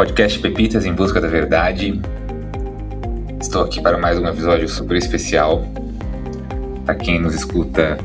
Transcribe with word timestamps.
podcast 0.00 0.38
Pepitas 0.38 0.86
em 0.86 0.94
Busca 0.94 1.20
da 1.20 1.28
Verdade. 1.28 2.00
Estou 3.38 3.64
aqui 3.64 3.82
para 3.82 3.98
mais 3.98 4.18
um 4.18 4.26
episódio 4.26 4.66
super 4.66 4.96
especial. 4.96 5.62
Para 6.86 6.94
quem 6.94 7.20
nos 7.20 7.34
escuta, 7.34 7.98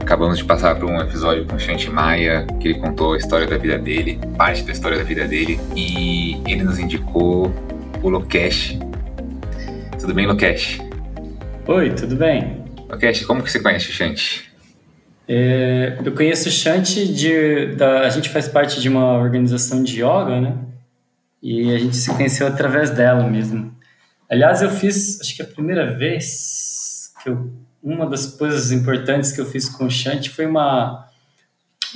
acabamos 0.00 0.38
de 0.38 0.44
passar 0.44 0.76
por 0.76 0.90
um 0.90 0.98
episódio 0.98 1.44
com 1.44 1.56
o 1.56 1.58
Shanti 1.58 1.90
Maia, 1.90 2.46
que 2.58 2.68
ele 2.68 2.78
contou 2.78 3.12
a 3.12 3.18
história 3.18 3.46
da 3.46 3.58
vida 3.58 3.76
dele, 3.76 4.18
parte 4.38 4.62
da 4.62 4.72
história 4.72 4.96
da 4.96 5.04
vida 5.04 5.28
dele, 5.28 5.60
e 5.76 6.40
ele 6.50 6.62
nos 6.62 6.78
indicou 6.78 7.52
o 8.02 8.08
Lokesh. 8.08 8.78
Tudo 10.00 10.14
bem, 10.14 10.26
Lokesh? 10.26 10.80
Oi, 11.66 11.90
tudo 11.90 12.16
bem. 12.16 12.64
Lokesh, 12.88 13.26
como 13.26 13.42
que 13.42 13.52
você 13.52 13.60
conhece 13.60 13.90
o 13.90 13.92
Shanti? 13.92 14.50
É, 15.28 15.98
eu 16.02 16.12
conheço 16.12 16.48
o 16.48 16.50
Shanti 16.50 17.12
de. 17.12 17.74
Da, 17.76 18.06
a 18.06 18.08
gente 18.08 18.30
faz 18.30 18.48
parte 18.48 18.80
de 18.80 18.88
uma 18.88 19.18
organização 19.18 19.82
de 19.82 20.00
yoga, 20.00 20.40
né? 20.40 20.71
E 21.42 21.74
a 21.74 21.78
gente 21.78 21.96
se 21.96 22.14
conheceu 22.14 22.46
através 22.46 22.90
dela 22.90 23.28
mesmo. 23.28 23.74
Aliás, 24.30 24.62
eu 24.62 24.70
fiz, 24.70 25.20
acho 25.20 25.34
que 25.34 25.42
a 25.42 25.46
primeira 25.46 25.96
vez 25.96 27.12
que 27.22 27.28
eu. 27.28 27.50
Uma 27.82 28.08
das 28.08 28.26
coisas 28.26 28.70
importantes 28.70 29.32
que 29.32 29.40
eu 29.40 29.44
fiz 29.44 29.68
com 29.68 29.86
o 29.86 29.90
Shanti 29.90 30.30
foi 30.30 30.46
uma, 30.46 31.08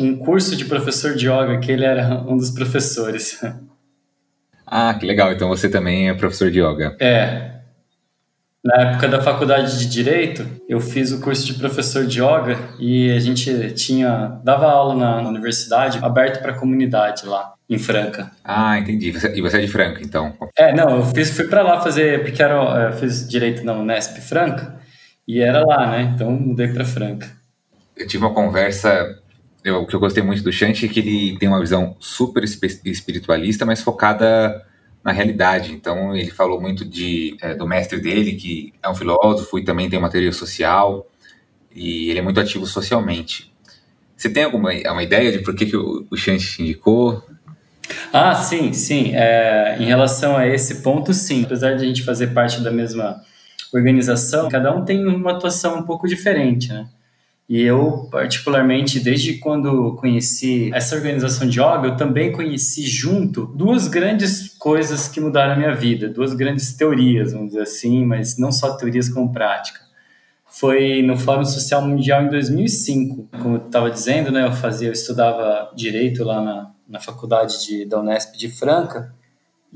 um 0.01 0.17
curso 0.17 0.57
de 0.57 0.65
professor 0.65 1.15
de 1.15 1.29
yoga, 1.29 1.61
que 1.61 1.71
ele 1.71 1.85
era 1.85 2.23
um 2.29 2.37
dos 2.37 2.51
professores. 2.51 3.41
Ah, 4.67 4.93
que 4.95 5.07
legal. 5.07 5.33
Então 5.33 5.49
você 5.49 5.69
também 5.69 6.09
é 6.09 6.15
professor 6.15 6.51
de 6.51 6.61
yoga. 6.61 6.97
É, 6.99 7.56
na 8.67 8.83
época 8.83 9.09
da 9.09 9.23
faculdade 9.23 9.79
de 9.79 9.87
direito, 9.87 10.47
eu 10.69 10.81
fiz 10.81 11.13
o 11.13 11.21
curso 11.21 11.47
de 11.47 11.55
professor 11.55 12.05
de 12.05 12.21
yoga 12.21 12.59
e 12.79 13.11
a 13.13 13.19
gente 13.19 13.73
tinha 13.73 14.41
dava 14.43 14.67
aula 14.67 14.95
na, 14.95 15.23
na 15.23 15.29
universidade 15.29 15.99
aberto 16.03 16.43
para 16.43 16.53
a 16.53 16.55
comunidade 16.55 17.27
lá 17.27 17.55
em 17.69 17.79
Franca. 17.79 18.31
Ah, 18.45 18.79
entendi. 18.79 19.09
E 19.35 19.41
você 19.41 19.59
é 19.59 19.61
de 19.61 19.69
Franca, 19.69 20.03
então? 20.03 20.35
É, 20.57 20.75
não, 20.75 20.97
eu 20.97 21.07
fiz, 21.07 21.31
fui 21.31 21.47
para 21.47 21.63
lá 21.63 21.81
fazer 21.81 22.23
porque 22.23 22.43
era, 22.43 22.55
eu 22.89 22.93
fiz 22.93 23.29
direito 23.29 23.65
na 23.65 23.73
Unesp 23.73 24.19
Franca 24.21 24.77
e 25.27 25.41
era 25.41 25.65
lá, 25.65 25.91
né? 25.91 26.13
Então 26.15 26.31
mudei 26.31 26.69
para 26.69 26.85
Franca. 26.85 27.29
Eu 27.97 28.07
tive 28.07 28.25
uma 28.25 28.35
conversa 28.35 29.17
eu, 29.67 29.83
o 29.83 29.87
que 29.87 29.97
eu 29.97 30.01
gostei 30.01 30.23
muito 30.23 30.45
do 30.45 30.53
Shanti 30.53 30.87
é 30.87 30.89
que 30.89 31.01
ele 31.01 31.37
tem 31.39 31.49
uma 31.49 31.59
visão 31.59 31.97
super 31.99 32.45
espiritualista, 32.45 33.67
mas 33.67 33.83
focada 33.83 34.65
na 35.07 35.13
realidade. 35.13 35.73
Então, 35.73 36.17
ele 36.17 36.33
falou 36.33 36.61
muito 36.61 36.85
de, 36.85 37.37
é, 37.41 37.55
do 37.55 37.65
mestre 37.65 38.01
dele, 38.01 38.33
que 38.33 38.75
é 38.83 38.89
um 38.89 38.95
filósofo 38.95 39.57
e 39.57 39.65
também 39.65 39.89
tem 39.89 40.01
uma 40.01 40.11
teoria 40.11 40.33
social, 40.33 41.07
e 41.73 42.11
ele 42.11 42.19
é 42.19 42.23
muito 42.23 42.41
ativo 42.41 42.67
socialmente. 42.67 43.55
Você 44.17 44.29
tem 44.29 44.43
alguma 44.43 44.73
uma 44.73 45.03
ideia 45.05 45.31
de 45.31 45.39
por 45.39 45.55
que, 45.55 45.67
que 45.67 45.77
o, 45.77 46.05
o 46.11 46.17
Shanti 46.17 46.61
indicou? 46.61 47.23
Ah, 48.13 48.35
sim, 48.35 48.73
sim. 48.73 49.15
É, 49.15 49.77
em 49.79 49.85
relação 49.85 50.37
a 50.37 50.49
esse 50.49 50.83
ponto, 50.83 51.15
sim. 51.15 51.45
Apesar 51.45 51.77
de 51.77 51.85
a 51.85 51.87
gente 51.87 52.03
fazer 52.03 52.29
parte 52.29 52.61
da 52.61 52.73
mesma 52.73 53.23
organização, 53.73 54.49
cada 54.49 54.75
um 54.75 54.85
tem 54.85 55.07
uma 55.07 55.33
atuação 55.33 55.79
um 55.79 55.83
pouco 55.85 56.09
diferente, 56.09 56.73
né? 56.73 56.89
E 57.49 57.63
eu, 57.63 58.09
particularmente, 58.11 58.99
desde 58.99 59.35
quando 59.35 59.95
conheci 59.97 60.71
essa 60.75 60.97
organização 60.97 61.49
de 61.49 61.61
yoga, 61.61 61.89
eu 61.89 61.97
também 61.97 62.33
conheci 62.33 62.83
junto 62.83 63.47
duas 63.47 63.87
grandes 63.87 64.49
coisas 64.59 65.07
que 65.07 65.21
mudaram 65.21 65.53
a 65.53 65.57
minha 65.57 65.75
vida, 65.75 66.09
duas 66.09 66.35
grandes 66.35 66.77
teorias, 66.77 67.33
vamos 67.33 67.49
dizer 67.49 67.63
assim, 67.63 68.05
mas 68.05 68.37
não 68.37 68.51
só 68.51 68.77
teorias 68.77 69.09
como 69.09 69.33
prática. 69.33 69.79
Foi 70.45 71.03
no 71.03 71.17
Fórum 71.17 71.45
Social 71.45 71.87
Mundial 71.87 72.25
em 72.25 72.31
2005. 72.31 73.29
Como 73.41 73.57
eu 73.57 73.67
estava 73.67 73.91
dizendo, 73.91 74.33
né, 74.33 74.45
eu 74.45 74.53
fazia, 74.53 74.89
eu 74.89 74.93
estudava 74.93 75.71
direito 75.77 76.25
lá 76.25 76.41
na, 76.41 76.71
na 76.89 76.99
faculdade 76.99 77.65
de, 77.65 77.85
da 77.85 78.01
Unesp 78.01 78.37
de 78.37 78.49
Franca, 78.49 79.15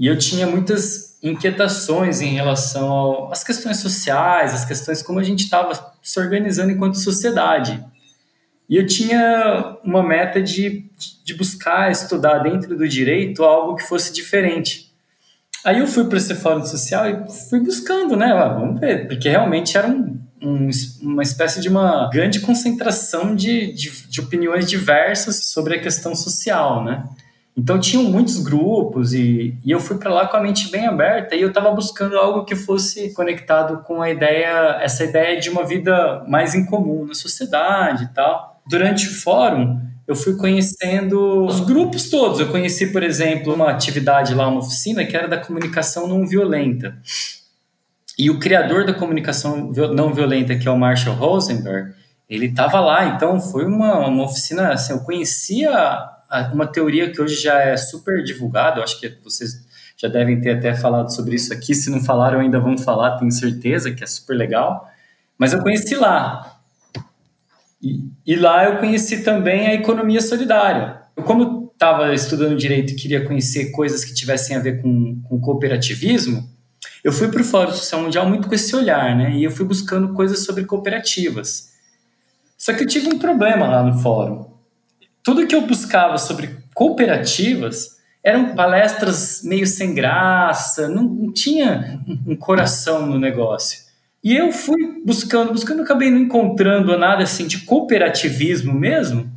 e 0.00 0.06
eu 0.06 0.16
tinha 0.16 0.46
muitas 0.46 1.18
inquietações 1.22 2.22
em 2.22 2.32
relação 2.32 3.30
às 3.30 3.44
questões 3.44 3.76
sociais, 3.76 4.54
às 4.54 4.64
questões 4.64 5.02
como 5.02 5.18
a 5.18 5.22
gente 5.22 5.44
estava 5.44 5.94
se 6.02 6.18
organizando 6.18 6.72
enquanto 6.72 6.94
sociedade. 6.94 7.84
E 8.66 8.78
eu 8.78 8.86
tinha 8.86 9.76
uma 9.84 10.02
meta 10.02 10.40
de, 10.40 10.86
de 11.22 11.34
buscar 11.34 11.92
estudar 11.92 12.38
dentro 12.38 12.78
do 12.78 12.88
direito 12.88 13.44
algo 13.44 13.76
que 13.76 13.82
fosse 13.82 14.10
diferente. 14.10 14.90
Aí 15.62 15.80
eu 15.80 15.86
fui 15.86 16.06
para 16.06 16.16
esse 16.16 16.34
fórum 16.34 16.64
social 16.64 17.06
e 17.06 17.30
fui 17.50 17.60
buscando, 17.60 18.16
né? 18.16 18.32
Ah, 18.32 18.48
vamos 18.48 18.80
ver, 18.80 19.06
porque 19.06 19.28
realmente 19.28 19.76
era 19.76 19.86
um, 19.86 20.18
um, 20.40 20.70
uma 21.02 21.22
espécie 21.22 21.60
de 21.60 21.68
uma 21.68 22.08
grande 22.08 22.40
concentração 22.40 23.36
de, 23.36 23.70
de, 23.74 23.90
de 24.08 24.20
opiniões 24.22 24.64
diversas 24.64 25.44
sobre 25.50 25.74
a 25.74 25.82
questão 25.82 26.14
social, 26.14 26.82
né? 26.82 27.04
Então 27.56 27.78
tinham 27.78 28.04
muitos 28.04 28.38
grupos 28.38 29.12
e, 29.12 29.58
e 29.64 29.70
eu 29.70 29.80
fui 29.80 29.98
para 29.98 30.12
lá 30.12 30.26
com 30.26 30.36
a 30.36 30.40
mente 30.40 30.70
bem 30.70 30.86
aberta 30.86 31.34
e 31.34 31.42
eu 31.42 31.48
estava 31.48 31.70
buscando 31.70 32.16
algo 32.16 32.44
que 32.44 32.54
fosse 32.54 33.12
conectado 33.12 33.82
com 33.82 34.00
a 34.00 34.08
ideia, 34.08 34.78
essa 34.80 35.04
ideia 35.04 35.38
de 35.38 35.50
uma 35.50 35.64
vida 35.64 36.24
mais 36.28 36.54
em 36.54 36.64
comum 36.64 37.04
na 37.04 37.14
sociedade 37.14 38.04
e 38.04 38.08
tal. 38.08 38.62
Durante 38.66 39.08
o 39.08 39.14
fórum, 39.20 39.80
eu 40.06 40.14
fui 40.14 40.36
conhecendo 40.36 41.44
os 41.44 41.60
grupos 41.60 42.08
todos. 42.08 42.40
Eu 42.40 42.48
conheci, 42.48 42.92
por 42.92 43.02
exemplo, 43.02 43.52
uma 43.54 43.70
atividade 43.70 44.34
lá, 44.34 44.48
uma 44.48 44.60
oficina 44.60 45.04
que 45.04 45.16
era 45.16 45.28
da 45.28 45.38
comunicação 45.38 46.06
não 46.06 46.26
violenta. 46.26 46.96
E 48.18 48.30
o 48.30 48.38
criador 48.38 48.84
da 48.84 48.92
comunicação 48.92 49.72
não 49.94 50.12
violenta, 50.12 50.56
que 50.56 50.68
é 50.68 50.70
o 50.70 50.78
Marshall 50.78 51.16
Rosenberg, 51.16 51.94
ele 52.28 52.46
estava 52.46 52.80
lá. 52.80 53.06
Então 53.06 53.40
foi 53.40 53.64
uma, 53.64 54.06
uma 54.06 54.24
oficina, 54.24 54.72
assim, 54.72 54.92
eu 54.92 55.00
conhecia 55.00 56.08
uma 56.52 56.66
teoria 56.66 57.10
que 57.10 57.20
hoje 57.20 57.34
já 57.36 57.60
é 57.60 57.76
super 57.76 58.22
divulgada, 58.22 58.82
acho 58.82 59.00
que 59.00 59.18
vocês 59.22 59.66
já 59.96 60.08
devem 60.08 60.40
ter 60.40 60.56
até 60.56 60.74
falado 60.74 61.12
sobre 61.14 61.34
isso 61.34 61.52
aqui, 61.52 61.74
se 61.74 61.90
não 61.90 62.00
falaram 62.00 62.40
ainda 62.40 62.60
vão 62.60 62.78
falar, 62.78 63.18
tenho 63.18 63.30
certeza 63.30 63.90
que 63.90 64.02
é 64.02 64.06
super 64.06 64.34
legal, 64.34 64.88
mas 65.36 65.52
eu 65.52 65.60
conheci 65.60 65.94
lá. 65.94 66.60
E, 67.82 68.08
e 68.26 68.36
lá 68.36 68.64
eu 68.64 68.78
conheci 68.78 69.22
também 69.22 69.66
a 69.66 69.74
economia 69.74 70.20
solidária. 70.20 71.02
Eu, 71.16 71.22
como 71.24 71.70
estava 71.72 72.14
estudando 72.14 72.56
direito 72.56 72.92
e 72.92 72.96
queria 72.96 73.24
conhecer 73.24 73.70
coisas 73.72 74.04
que 74.04 74.14
tivessem 74.14 74.56
a 74.56 74.60
ver 74.60 74.80
com, 74.80 75.20
com 75.22 75.40
cooperativismo, 75.40 76.48
eu 77.02 77.12
fui 77.12 77.28
para 77.28 77.40
o 77.40 77.44
Fórum 77.44 77.72
Social 77.72 78.02
Mundial 78.02 78.28
muito 78.28 78.48
com 78.48 78.54
esse 78.54 78.74
olhar, 78.76 79.16
né? 79.16 79.32
E 79.32 79.44
eu 79.44 79.50
fui 79.50 79.64
buscando 79.64 80.12
coisas 80.12 80.44
sobre 80.44 80.64
cooperativas. 80.64 81.70
Só 82.56 82.74
que 82.74 82.82
eu 82.82 82.86
tive 82.86 83.08
um 83.08 83.18
problema 83.18 83.66
lá 83.66 83.82
no 83.82 83.98
fórum 83.98 84.49
tudo 85.22 85.46
que 85.46 85.54
eu 85.54 85.66
buscava 85.66 86.18
sobre 86.18 86.58
cooperativas 86.74 87.98
eram 88.22 88.54
palestras 88.54 89.42
meio 89.42 89.66
sem 89.66 89.94
graça, 89.94 90.88
não, 90.88 91.04
não 91.04 91.32
tinha 91.32 92.00
um 92.26 92.36
coração 92.36 93.06
no 93.06 93.18
negócio. 93.18 93.90
E 94.22 94.36
eu 94.36 94.52
fui 94.52 95.02
buscando, 95.04 95.52
buscando, 95.52 95.82
acabei 95.82 96.10
não 96.10 96.18
encontrando 96.18 96.96
nada 96.98 97.22
assim 97.22 97.46
de 97.46 97.60
cooperativismo 97.60 98.74
mesmo. 98.74 99.30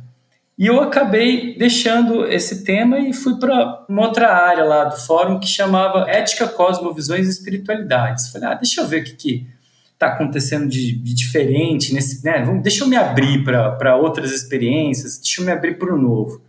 E 0.56 0.66
eu 0.66 0.80
acabei 0.80 1.56
deixando 1.56 2.26
esse 2.26 2.62
tema 2.64 2.98
e 3.00 3.12
fui 3.12 3.38
para 3.38 3.84
uma 3.88 4.02
outra 4.02 4.32
área 4.32 4.62
lá 4.62 4.84
do 4.84 4.96
fórum 4.96 5.40
que 5.40 5.48
chamava 5.48 6.08
Ética, 6.08 6.46
Cosmovisões 6.46 7.26
e 7.26 7.30
Espiritualidades. 7.30 8.30
Falei, 8.30 8.48
ah, 8.48 8.54
deixa 8.54 8.82
eu 8.82 8.86
ver 8.86 9.00
o 9.00 9.04
que, 9.04 9.14
que 9.14 9.46
está 9.94 10.08
acontecendo 10.08 10.68
de, 10.68 10.92
de, 10.92 11.14
diferente 11.14 11.94
nesse, 11.94 12.24
né? 12.24 12.42
Vamos, 12.42 12.62
deixa 12.62 12.84
eu 12.84 12.88
me 12.88 12.96
abrir 12.96 13.42
para 13.44 13.96
outras 13.96 14.32
experiências, 14.32 15.18
deixa 15.18 15.40
eu 15.40 15.46
me 15.46 15.52
abrir 15.52 15.78
para 15.78 15.94
o 15.94 15.98
novo. 15.98 16.42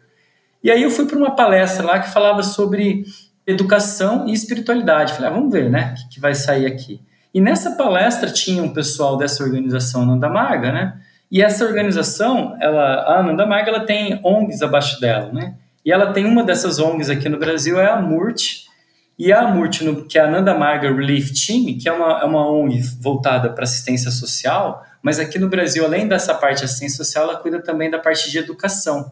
E 0.64 0.70
aí 0.70 0.82
eu 0.82 0.90
fui 0.90 1.06
para 1.06 1.18
uma 1.18 1.36
palestra 1.36 1.86
lá 1.86 2.00
que 2.00 2.12
falava 2.12 2.42
sobre 2.42 3.06
educação 3.46 4.28
e 4.28 4.34
espiritualidade. 4.34 5.14
Falei, 5.14 5.30
ah, 5.30 5.34
vamos 5.34 5.52
ver, 5.52 5.70
né? 5.70 5.92
O 5.92 6.02
que, 6.02 6.16
que, 6.16 6.20
vai 6.20 6.34
sair 6.34 6.66
aqui. 6.66 7.00
E 7.34 7.40
nessa 7.40 7.72
palestra 7.72 8.32
tinha 8.32 8.64
um 8.64 8.74
pessoal 8.74 9.18
dessa 9.18 9.44
organização 9.44 10.02
Ananda 10.02 10.28
Marga, 10.28 10.72
né? 10.72 11.00
E 11.30 11.42
essa 11.42 11.66
organização, 11.66 12.56
ela, 12.60 13.02
a 13.02 13.20
Ananda 13.20 13.46
Marga, 13.46 13.70
ela 13.70 13.86
tem 13.86 14.20
ONGs 14.24 14.62
abaixo 14.62 15.00
dela, 15.00 15.32
né? 15.32 15.56
E 15.84 15.92
ela 15.92 16.12
tem 16.12 16.26
uma 16.26 16.44
dessas 16.44 16.80
ONGs 16.80 17.10
aqui 17.10 17.30
no 17.30 17.38
Brasil, 17.38 17.80
é 17.80 17.88
a 17.88 18.02
MURT, 18.02 18.65
e 19.18 19.32
a 19.32 19.48
Multino, 19.48 20.06
que 20.06 20.18
é 20.18 20.22
a 20.22 20.30
Nanda 20.30 20.54
Marga 20.54 20.94
Relief 20.94 21.32
Team, 21.32 21.78
que 21.78 21.88
é 21.88 21.92
uma, 21.92 22.20
é 22.22 22.26
uma 22.26 22.50
ONG 22.50 22.82
voltada 23.00 23.50
para 23.50 23.64
assistência 23.64 24.12
social, 24.12 24.86
mas 25.02 25.20
aqui 25.20 25.40
no 25.40 25.48
Brasil, 25.48 25.86
além 25.86 26.08
dessa 26.08 26.34
parte 26.34 26.60
de 26.60 26.66
assistência 26.66 26.98
social, 26.98 27.24
ela 27.24 27.38
cuida 27.38 27.62
também 27.62 27.90
da 27.90 27.98
parte 27.98 28.30
de 28.30 28.38
educação. 28.38 29.12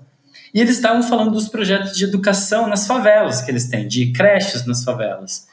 E 0.53 0.59
eles 0.59 0.75
estavam 0.75 1.01
falando 1.01 1.31
dos 1.31 1.47
projetos 1.47 1.95
de 1.95 2.03
educação 2.03 2.67
nas 2.67 2.85
favelas 2.85 3.41
que 3.41 3.49
eles 3.49 3.69
têm, 3.69 3.87
de 3.87 4.11
creches 4.11 4.65
nas 4.65 4.83
favelas. 4.83 5.47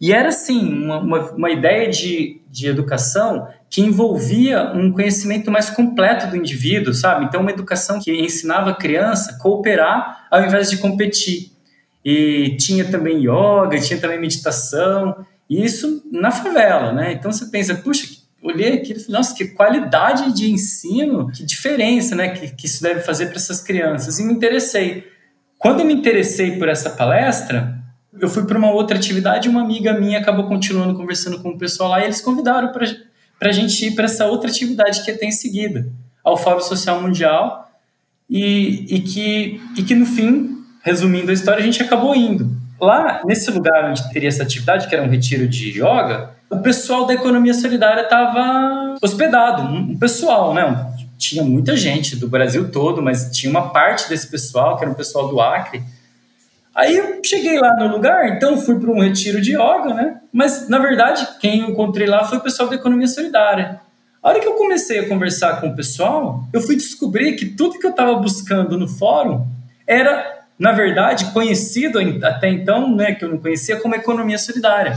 E 0.00 0.12
era, 0.12 0.28
assim, 0.28 0.60
uma, 0.60 0.98
uma, 0.98 1.30
uma 1.30 1.50
ideia 1.50 1.88
de, 1.88 2.42
de 2.50 2.68
educação 2.68 3.48
que 3.70 3.80
envolvia 3.80 4.70
um 4.74 4.92
conhecimento 4.92 5.50
mais 5.50 5.70
completo 5.70 6.26
do 6.26 6.36
indivíduo, 6.36 6.92
sabe? 6.92 7.24
Então, 7.24 7.40
uma 7.40 7.50
educação 7.50 7.98
que 8.00 8.12
ensinava 8.12 8.70
a 8.70 8.74
criança 8.74 9.32
a 9.32 9.38
cooperar 9.38 10.26
ao 10.30 10.44
invés 10.44 10.68
de 10.68 10.76
competir 10.76 11.53
e 12.04 12.56
tinha 12.58 12.84
também 12.84 13.18
yoga, 13.18 13.80
tinha 13.80 13.98
também 13.98 14.20
meditação, 14.20 15.24
e 15.48 15.64
isso 15.64 16.02
na 16.12 16.30
favela, 16.30 16.92
né? 16.92 17.12
Então 17.12 17.32
você 17.32 17.46
pensa, 17.46 17.74
puxa, 17.74 18.06
olhei 18.42 18.74
aquilo 18.74 18.98
e 18.98 19.02
falei, 19.02 19.18
nossa, 19.18 19.34
que 19.34 19.46
qualidade 19.46 20.32
de 20.34 20.50
ensino, 20.50 21.30
que 21.30 21.44
diferença, 21.44 22.14
né, 22.14 22.28
que, 22.28 22.54
que 22.54 22.66
isso 22.66 22.82
deve 22.82 23.00
fazer 23.00 23.26
para 23.26 23.36
essas 23.36 23.62
crianças, 23.62 24.18
e 24.18 24.24
me 24.24 24.34
interessei. 24.34 25.04
Quando 25.58 25.80
eu 25.80 25.86
me 25.86 25.94
interessei 25.94 26.58
por 26.58 26.68
essa 26.68 26.90
palestra, 26.90 27.82
eu 28.20 28.28
fui 28.28 28.44
para 28.44 28.58
uma 28.58 28.70
outra 28.70 28.98
atividade 28.98 29.48
e 29.48 29.50
uma 29.50 29.62
amiga 29.62 29.98
minha 29.98 30.18
acabou 30.18 30.46
continuando 30.46 30.94
conversando 30.94 31.40
com 31.40 31.50
o 31.50 31.58
pessoal 31.58 31.90
lá 31.90 32.00
e 32.00 32.04
eles 32.04 32.20
convidaram 32.20 32.70
para 32.70 33.48
a 33.48 33.52
gente 33.52 33.86
ir 33.86 33.92
para 33.92 34.04
essa 34.04 34.26
outra 34.26 34.50
atividade 34.50 35.02
que 35.04 35.12
tem 35.14 35.32
seguida, 35.32 35.88
ao 36.22 36.36
Fórum 36.36 36.60
Social 36.60 37.00
Mundial, 37.00 37.70
e, 38.28 38.86
e, 38.94 39.00
que, 39.00 39.60
e 39.76 39.82
que 39.82 39.94
no 39.94 40.06
fim, 40.06 40.53
resumindo 40.84 41.30
a 41.30 41.34
história, 41.34 41.60
a 41.60 41.64
gente 41.64 41.82
acabou 41.82 42.14
indo. 42.14 42.48
Lá, 42.80 43.22
nesse 43.24 43.50
lugar 43.50 43.90
onde 43.90 44.12
teria 44.12 44.28
essa 44.28 44.42
atividade, 44.42 44.86
que 44.86 44.94
era 44.94 45.02
um 45.02 45.08
retiro 45.08 45.48
de 45.48 45.70
yoga, 45.80 46.30
o 46.50 46.58
pessoal 46.58 47.06
da 47.06 47.14
economia 47.14 47.54
solidária 47.54 48.02
estava 48.02 48.96
hospedado, 49.02 49.62
um 49.62 49.98
pessoal, 49.98 50.52
né? 50.52 50.92
Tinha 51.18 51.42
muita 51.42 51.76
gente 51.76 52.14
do 52.14 52.28
Brasil 52.28 52.70
todo, 52.70 53.00
mas 53.00 53.30
tinha 53.36 53.50
uma 53.50 53.70
parte 53.70 54.08
desse 54.08 54.28
pessoal, 54.28 54.76
que 54.76 54.84
era 54.84 54.92
o 54.92 54.94
pessoal 54.94 55.28
do 55.28 55.40
Acre, 55.40 55.82
Aí 56.74 56.96
eu 56.96 57.20
cheguei 57.24 57.56
lá 57.56 57.76
no 57.76 57.86
lugar, 57.86 58.28
então 58.30 58.58
fui 58.58 58.78
para 58.80 58.90
um 58.90 59.00
retiro 59.00 59.40
de 59.40 59.52
yoga, 59.52 59.94
né? 59.94 60.20
Mas 60.32 60.68
na 60.68 60.78
verdade, 60.78 61.26
quem 61.38 61.60
eu 61.60 61.70
encontrei 61.70 62.06
lá 62.06 62.24
foi 62.24 62.38
o 62.38 62.40
pessoal 62.40 62.68
da 62.68 62.74
economia 62.74 63.06
solidária. 63.06 63.80
A 64.20 64.30
hora 64.30 64.40
que 64.40 64.48
eu 64.48 64.54
comecei 64.54 64.98
a 64.98 65.08
conversar 65.08 65.60
com 65.60 65.68
o 65.68 65.76
pessoal, 65.76 66.48
eu 66.52 66.60
fui 66.60 66.74
descobrir 66.74 67.36
que 67.36 67.46
tudo 67.46 67.78
que 67.78 67.86
eu 67.86 67.90
estava 67.90 68.14
buscando 68.16 68.76
no 68.76 68.88
fórum 68.88 69.46
era, 69.86 70.33
na 70.58 70.72
verdade, 70.72 71.26
conhecido 71.32 71.98
até 72.22 72.48
então, 72.48 72.94
né, 72.94 73.14
que 73.14 73.24
eu 73.24 73.28
não 73.28 73.38
conhecia, 73.38 73.80
como 73.80 73.94
economia 73.94 74.38
solidária, 74.38 74.96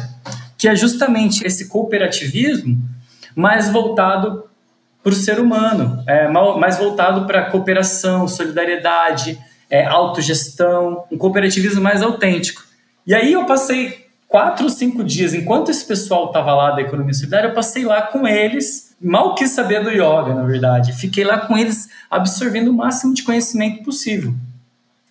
que 0.57 0.67
é 0.67 0.75
justamente 0.75 1.45
esse 1.45 1.67
cooperativismo 1.67 2.77
mais 3.35 3.69
voltado 3.69 4.43
para 5.03 5.13
o 5.13 5.15
ser 5.15 5.39
humano, 5.39 6.03
é, 6.07 6.27
mais 6.27 6.77
voltado 6.77 7.25
para 7.25 7.49
cooperação, 7.49 8.27
solidariedade, 8.27 9.39
é, 9.69 9.85
autogestão, 9.85 11.05
um 11.11 11.17
cooperativismo 11.17 11.81
mais 11.81 12.01
autêntico. 12.01 12.63
E 13.05 13.13
aí 13.13 13.33
eu 13.33 13.45
passei 13.45 14.07
quatro 14.27 14.65
ou 14.65 14.69
cinco 14.69 15.03
dias, 15.03 15.33
enquanto 15.33 15.69
esse 15.69 15.85
pessoal 15.85 16.27
estava 16.27 16.53
lá 16.53 16.71
da 16.71 16.81
economia 16.81 17.13
solidária, 17.13 17.47
eu 17.47 17.53
passei 17.53 17.85
lá 17.85 18.01
com 18.01 18.27
eles, 18.27 18.95
mal 19.01 19.33
quis 19.35 19.51
saber 19.51 19.83
do 19.83 19.89
yoga, 19.89 20.33
na 20.33 20.43
verdade. 20.43 20.91
Fiquei 20.93 21.23
lá 21.23 21.37
com 21.37 21.57
eles 21.57 21.87
absorvendo 22.09 22.69
o 22.69 22.73
máximo 22.73 23.13
de 23.13 23.23
conhecimento 23.23 23.83
possível. 23.83 24.33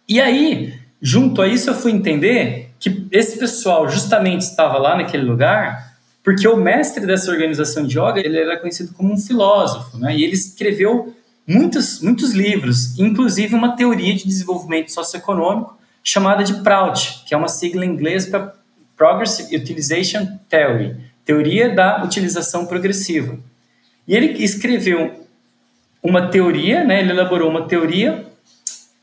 E 0.08 0.20
aí, 0.20 0.75
junto 1.00 1.43
a 1.43 1.49
isso, 1.49 1.70
eu 1.70 1.75
fui 1.75 1.93
entender 1.93 2.70
que 2.79 3.06
esse 3.11 3.38
pessoal 3.38 3.88
justamente 3.88 4.43
estava 4.43 4.79
lá 4.79 4.97
naquele 4.97 5.25
lugar 5.25 5.87
porque 6.26 6.49
o 6.49 6.56
mestre 6.56 7.06
dessa 7.06 7.31
organização 7.31 7.87
de 7.87 7.97
yoga 7.97 8.19
ele 8.19 8.37
era 8.37 8.58
conhecido 8.58 8.93
como 8.93 9.12
um 9.12 9.17
filósofo, 9.17 9.97
né? 9.97 10.17
E 10.17 10.25
ele 10.25 10.35
escreveu 10.35 11.14
muitos, 11.47 12.00
muitos 12.00 12.32
livros, 12.32 12.99
inclusive 12.99 13.55
uma 13.55 13.76
teoria 13.76 14.12
de 14.12 14.26
desenvolvimento 14.26 14.93
socioeconômico 14.93 15.79
chamada 16.03 16.43
de 16.43 16.55
PROUT, 16.64 17.23
que 17.25 17.32
é 17.32 17.37
uma 17.37 17.47
sigla 17.47 17.87
em 17.87 17.91
inglês 17.91 18.26
para 18.26 18.52
Progressive 18.97 19.55
Utilization 19.55 20.26
Theory, 20.49 20.97
teoria 21.25 21.73
da 21.73 22.02
utilização 22.02 22.67
progressiva. 22.67 23.38
E 24.09 24.17
ele 24.17 24.43
escreveu 24.43 25.29
uma 26.02 26.26
teoria, 26.26 26.82
né, 26.82 27.02
ele 27.02 27.11
elaborou 27.11 27.49
uma 27.49 27.69
teoria 27.69 28.26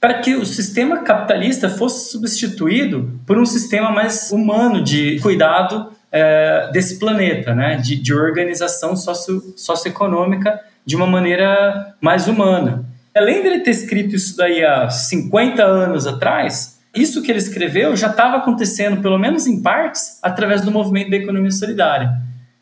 para 0.03 0.15
que 0.15 0.35
o 0.35 0.45
sistema 0.45 0.97
capitalista 0.97 1.69
fosse 1.69 2.11
substituído 2.11 3.21
por 3.25 3.37
um 3.37 3.45
sistema 3.45 3.89
mais 3.89 4.33
humano 4.33 4.83
de 4.83 5.17
cuidado 5.21 5.93
é, 6.11 6.69
desse 6.73 6.99
planeta, 6.99 7.55
né, 7.55 7.77
de, 7.77 7.95
de 7.95 8.13
organização 8.13 8.97
socio, 8.97 9.53
socioeconômica 9.55 10.59
de 10.85 10.97
uma 10.97 11.07
maneira 11.07 11.95
mais 12.01 12.27
humana. 12.27 12.83
Além 13.15 13.41
dele 13.41 13.61
ter 13.61 13.71
escrito 13.71 14.13
isso 14.13 14.35
daí 14.35 14.61
há 14.65 14.89
50 14.89 15.63
anos 15.63 16.05
atrás, 16.05 16.81
isso 16.93 17.21
que 17.21 17.31
ele 17.31 17.39
escreveu 17.39 17.95
já 17.95 18.07
estava 18.07 18.35
acontecendo, 18.35 19.01
pelo 19.01 19.17
menos 19.17 19.47
em 19.47 19.61
partes, 19.61 20.19
através 20.21 20.61
do 20.63 20.69
movimento 20.69 21.11
da 21.11 21.15
economia 21.15 21.51
solidária. 21.51 22.11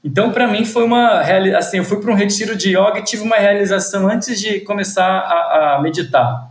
Então, 0.03 0.31
para 0.31 0.47
mim, 0.47 0.63
foi 0.63 0.83
uma 0.83 1.21
assim, 1.57 1.77
eu 1.77 1.85
fui 1.85 1.99
para 1.99 2.11
um 2.11 2.15
retiro 2.15 2.55
de 2.55 2.69
yoga 2.69 2.99
e 2.99 3.03
tive 3.03 3.23
uma 3.23 3.37
realização 3.37 4.07
antes 4.07 4.39
de 4.39 4.59
começar 4.59 5.07
a, 5.07 5.77
a 5.77 5.81
meditar, 5.81 6.50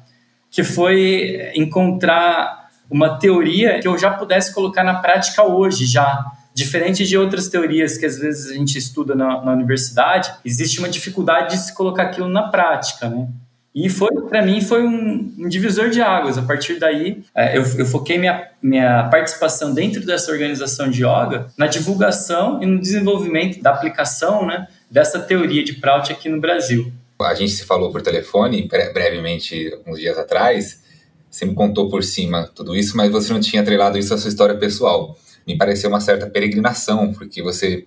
que 0.51 0.65
foi 0.65 1.53
encontrar 1.55 2.69
uma 2.91 3.19
teoria 3.19 3.79
que 3.81 3.87
eu 3.87 3.97
já 3.97 4.11
pudesse 4.11 4.53
colocar 4.53 4.83
na 4.83 4.95
prática 4.95 5.45
hoje, 5.45 5.87
já 5.87 6.25
Diferente 6.53 7.07
de 7.07 7.17
outras 7.17 7.49
teorias 7.49 7.97
que 7.97 8.05
às 8.05 8.19
vezes 8.19 8.51
a 8.51 8.55
gente 8.55 8.77
estuda 8.77 9.15
na, 9.15 9.43
na 9.43 9.53
universidade, 9.53 10.31
existe 10.45 10.81
uma 10.81 10.89
dificuldade 10.89 11.57
de 11.57 11.63
se 11.63 11.75
colocar 11.75 12.03
aquilo 12.03 12.29
na 12.29 12.49
prática, 12.49 13.09
né? 13.09 13.29
E 13.73 13.89
foi, 13.89 14.11
para 14.29 14.43
mim, 14.43 14.61
foi 14.61 14.83
um, 14.83 15.33
um, 15.39 15.49
divisor 15.49 15.91
de 15.91 16.03
águas. 16.03 16.37
A 16.37 16.43
partir 16.43 16.81
daí, 16.81 17.23
é, 17.33 17.57
eu, 17.57 17.63
eu, 17.79 17.87
foquei 17.87 18.19
minha, 18.19 18.49
minha 18.61 19.05
participação 19.05 19.73
dentro 19.73 20.05
dessa 20.05 20.33
organização 20.33 20.91
de 20.91 21.05
yoga 21.05 21.47
na 21.57 21.69
divulgação 21.69 22.61
e 22.61 22.67
no 22.67 22.81
desenvolvimento 22.81 23.63
da 23.63 23.71
aplicação 23.71 24.45
né, 24.45 24.67
dessa 24.91 25.21
teoria 25.21 25.63
de 25.63 25.75
Prout 25.75 26.11
aqui 26.11 26.29
no 26.29 26.41
Brasil. 26.41 26.93
A 27.25 27.35
gente 27.35 27.53
se 27.53 27.65
falou 27.65 27.91
por 27.91 28.03
telefone 28.03 28.69
brevemente 28.69 29.73
alguns 29.73 29.99
dias 29.99 30.19
atrás. 30.19 30.83
Você 31.31 31.45
me 31.45 31.55
contou 31.55 31.89
por 31.89 32.03
cima 32.03 32.51
tudo 32.55 32.75
isso, 32.75 32.97
mas 32.97 33.11
você 33.11 33.33
não 33.33 33.41
tinha 33.41 33.63
atrelado 33.63 33.99
isso 33.99 34.13
à 34.13 34.19
sua 34.19 34.29
história 34.29 34.57
pessoal 34.57 35.17
me 35.47 35.57
pareceu 35.57 35.91
uma 35.91 36.01
certa 36.01 36.29
peregrinação, 36.29 37.13
porque 37.13 37.43
você 37.43 37.87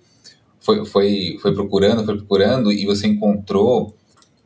foi, 0.60 0.84
foi, 0.84 1.38
foi 1.40 1.54
procurando, 1.54 2.04
foi 2.04 2.16
procurando 2.16 2.72
e 2.72 2.84
você 2.86 3.06
encontrou 3.06 3.94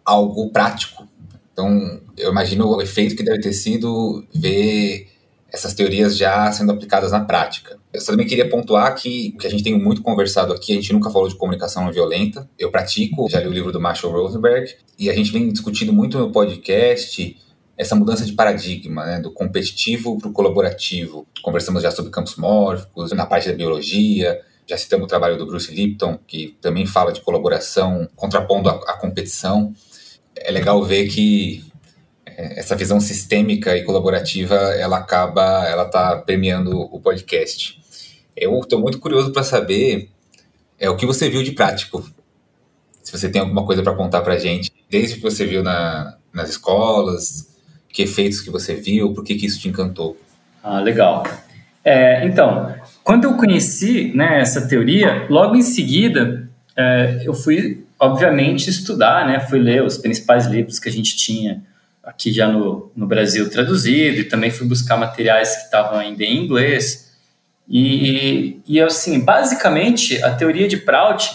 algo 0.05 0.50
prático. 0.50 1.06
Então, 1.52 2.00
eu 2.17 2.31
imagino 2.31 2.67
o 2.69 2.81
efeito 2.81 3.17
que 3.17 3.23
deve 3.23 3.40
ter 3.40 3.52
sido 3.52 4.25
ver 4.35 5.08
essas 5.52 5.75
teorias 5.75 6.17
já 6.17 6.50
sendo 6.52 6.73
aplicadas 6.73 7.12
na 7.12 7.25
prática. 7.25 7.77
Eu 7.99 8.06
também 8.06 8.27
queria 8.27 8.49
pontuar 8.49 8.95
que 8.95 9.33
que 9.33 9.47
a 9.47 9.50
gente 9.50 9.62
tem 9.62 9.79
muito 9.79 10.03
conversado 10.03 10.53
aqui, 10.53 10.73
a 10.73 10.77
gente 10.77 10.93
nunca 10.93 11.11
falou 11.11 11.29
de 11.29 11.35
comunicação 11.35 11.85
não 11.85 11.93
violenta. 11.93 12.49
Eu 12.59 12.71
pratico, 12.71 13.29
já 13.29 13.41
li 13.41 13.49
o 13.49 13.53
livro 13.53 13.73
do 13.73 13.81
Marshall 13.81 14.12
Rosenberg, 14.12 14.75
e 14.99 15.11
a 15.11 15.15
gente 15.15 15.33
vem 15.33 15.49
discutindo 15.49 15.93
muito 15.93 16.19
no 16.19 16.31
podcast 16.33 17.37
essa 17.77 17.95
mudança 17.95 18.25
de 18.25 18.33
paradigma, 18.33 19.06
né, 19.06 19.21
do 19.21 19.31
competitivo 19.31 20.19
para 20.19 20.29
o 20.29 20.33
colaborativo. 20.33 21.27
Conversamos 21.43 21.83
já 21.83 21.93
sobre 21.93 22.11
campos 22.11 22.35
mórficos, 22.35 23.12
na 23.12 23.25
parte 23.25 23.49
da 23.49 23.55
biologia, 23.55 24.41
já 24.67 24.77
citamos 24.77 25.05
o 25.05 25.09
trabalho 25.09 25.39
do 25.39 25.47
Bruce 25.47 25.73
Lipton, 25.73 26.19
que 26.27 26.56
também 26.61 26.85
fala 26.85 27.12
de 27.12 27.21
colaboração, 27.21 28.09
contrapondo 28.17 28.69
a, 28.69 28.73
a 28.73 28.99
competição. 28.99 29.73
É 30.37 30.50
legal 30.50 30.83
ver 30.85 31.09
que 31.09 31.65
é, 32.27 32.61
essa 32.61 32.77
visão 32.77 33.00
sistêmica 33.00 33.77
e 33.77 33.85
colaborativa, 33.85 34.55
ela 34.55 34.99
acaba, 34.99 35.67
ela 35.67 35.85
está 35.85 36.17
permeando 36.17 36.78
o 36.78 37.00
podcast. 37.00 37.81
Eu 38.40 38.59
estou 38.61 38.80
muito 38.80 38.99
curioso 38.99 39.33
para 39.33 39.42
saber 39.42 40.11
é, 40.78 40.88
o 40.88 40.97
que 40.97 41.07
você 41.07 41.28
viu 41.28 41.42
de 41.42 41.52
prático. 41.52 42.09
Se 43.02 43.11
você 43.11 43.28
tem 43.28 43.40
alguma 43.40 43.64
coisa 43.64 43.83
para 43.83 43.95
contar 43.95 44.21
para 44.21 44.38
gente, 44.38 44.73
desde 44.88 45.16
que 45.16 45.23
você 45.23 45.45
viu 45.45 45.62
na, 45.62 46.16
nas 46.33 46.50
escolas, 46.50 47.49
que 47.88 48.02
efeitos 48.02 48.40
que 48.40 48.50
você 48.50 48.75
viu? 48.75 49.12
Por 49.12 49.25
que, 49.25 49.35
que 49.35 49.47
isso 49.47 49.61
te 49.61 49.68
encantou? 49.68 50.16
Ah, 50.62 50.80
legal. 50.80 51.25
É, 51.85 52.25
então, 52.26 52.75
quando 53.02 53.25
eu 53.25 53.35
conheci 53.37 54.12
né, 54.14 54.40
essa 54.40 54.68
teoria, 54.68 55.26
logo 55.30 55.57
em 55.57 55.62
seguida 55.62 56.49
é, 56.76 57.23
eu 57.25 57.35
fui, 57.35 57.85
obviamente, 57.99 58.71
estudar, 58.71 59.26
né, 59.26 59.40
fui 59.40 59.59
ler 59.59 59.83
os 59.83 59.99
principais 59.99 60.47
livros 60.47 60.78
que 60.78 60.88
a 60.88 60.92
gente 60.92 61.16
tinha 61.16 61.62
aqui 62.04 62.33
já 62.33 62.47
no, 62.47 62.90
no 62.95 63.07
Brasil 63.07 63.50
traduzido 63.50 64.18
e 64.18 64.25
também 64.25 64.50
fui 64.50 64.66
buscar 64.66 64.97
materiais 64.97 65.57
que 65.57 65.64
estavam 65.64 65.99
ainda 65.99 66.23
em 66.23 66.45
inglês. 66.45 67.08
E, 67.68 68.60
e 68.66 68.80
assim, 68.80 69.20
basicamente, 69.20 70.22
a 70.25 70.34
teoria 70.34 70.66
de 70.66 70.78
Prout, 70.78 71.30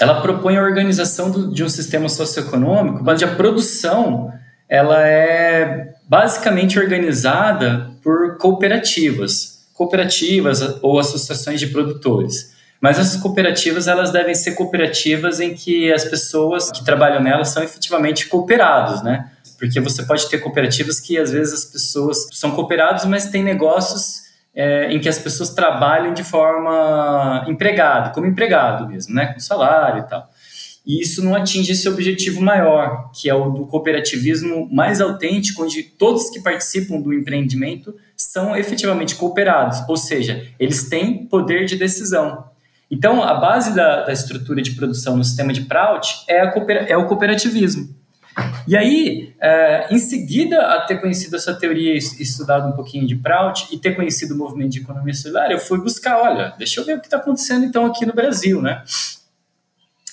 ela 0.00 0.20
propõe 0.20 0.56
a 0.56 0.62
organização 0.62 1.30
do, 1.30 1.52
de 1.52 1.64
um 1.64 1.68
sistema 1.68 2.08
socioeconômico, 2.08 3.08
onde 3.08 3.24
a 3.24 3.34
produção 3.34 4.32
ela 4.68 5.06
é 5.06 5.92
basicamente 6.08 6.78
organizada 6.78 7.90
por 8.02 8.38
cooperativas, 8.38 9.66
cooperativas 9.74 10.78
ou 10.80 10.98
associações 10.98 11.60
de 11.60 11.66
produtores. 11.66 12.52
Mas 12.80 12.98
essas 12.98 13.20
cooperativas 13.20 13.86
elas 13.86 14.10
devem 14.10 14.34
ser 14.34 14.52
cooperativas 14.52 15.40
em 15.40 15.54
que 15.54 15.92
as 15.92 16.04
pessoas 16.04 16.70
que 16.70 16.84
trabalham 16.84 17.22
nelas 17.22 17.48
são 17.50 17.62
efetivamente 17.62 18.26
cooperados, 18.26 19.02
né? 19.02 19.30
Porque 19.58 19.78
você 19.78 20.02
pode 20.04 20.28
ter 20.28 20.38
cooperativas 20.38 20.98
que 20.98 21.16
às 21.18 21.30
vezes 21.30 21.52
as 21.52 21.64
pessoas 21.64 22.26
são 22.32 22.50
cooperados, 22.52 23.04
mas 23.04 23.26
têm 23.26 23.44
negócios 23.44 24.21
é, 24.54 24.92
em 24.92 25.00
que 25.00 25.08
as 25.08 25.18
pessoas 25.18 25.50
trabalham 25.50 26.12
de 26.12 26.22
forma 26.22 27.44
empregado, 27.48 28.14
como 28.14 28.26
empregado 28.26 28.88
mesmo, 28.88 29.14
né? 29.14 29.26
Com 29.26 29.40
salário 29.40 30.04
e 30.04 30.08
tal 30.08 30.28
e 30.84 31.00
isso 31.00 31.24
não 31.24 31.34
atinge 31.34 31.72
esse 31.72 31.88
objetivo 31.88 32.40
maior, 32.40 33.10
que 33.12 33.30
é 33.30 33.34
o 33.34 33.50
do 33.50 33.66
cooperativismo 33.66 34.68
mais 34.70 35.00
autêntico, 35.00 35.62
onde 35.62 35.82
todos 35.82 36.28
que 36.30 36.40
participam 36.40 37.00
do 37.00 37.12
empreendimento 37.12 37.94
são 38.16 38.56
efetivamente 38.56 39.14
cooperados, 39.14 39.80
ou 39.88 39.96
seja, 39.96 40.46
eles 40.58 40.88
têm 40.88 41.26
poder 41.26 41.66
de 41.66 41.76
decisão. 41.76 42.44
Então, 42.90 43.22
a 43.22 43.34
base 43.34 43.74
da, 43.74 44.02
da 44.02 44.12
estrutura 44.12 44.60
de 44.60 44.72
produção 44.72 45.16
no 45.16 45.24
sistema 45.24 45.52
de 45.52 45.62
Prout 45.62 46.24
é, 46.28 46.52
é 46.88 46.96
o 46.96 47.06
cooperativismo. 47.06 47.88
E 48.66 48.76
aí, 48.76 49.34
é, 49.40 49.88
em 49.90 49.98
seguida 49.98 50.60
a 50.60 50.80
ter 50.82 51.00
conhecido 51.00 51.36
essa 51.36 51.52
teoria, 51.54 51.94
estudado 51.96 52.68
um 52.68 52.72
pouquinho 52.72 53.06
de 53.06 53.16
Prout 53.16 53.68
e 53.72 53.78
ter 53.78 53.94
conhecido 53.94 54.34
o 54.34 54.38
movimento 54.38 54.70
de 54.70 54.80
economia 54.80 55.14
solidária, 55.14 55.54
eu 55.54 55.58
fui 55.58 55.80
buscar, 55.80 56.18
olha, 56.20 56.54
deixa 56.56 56.80
eu 56.80 56.84
ver 56.84 56.96
o 56.96 57.00
que 57.00 57.06
está 57.06 57.16
acontecendo 57.16 57.64
então 57.64 57.84
aqui 57.84 58.06
no 58.06 58.12
Brasil, 58.12 58.62
né? 58.62 58.82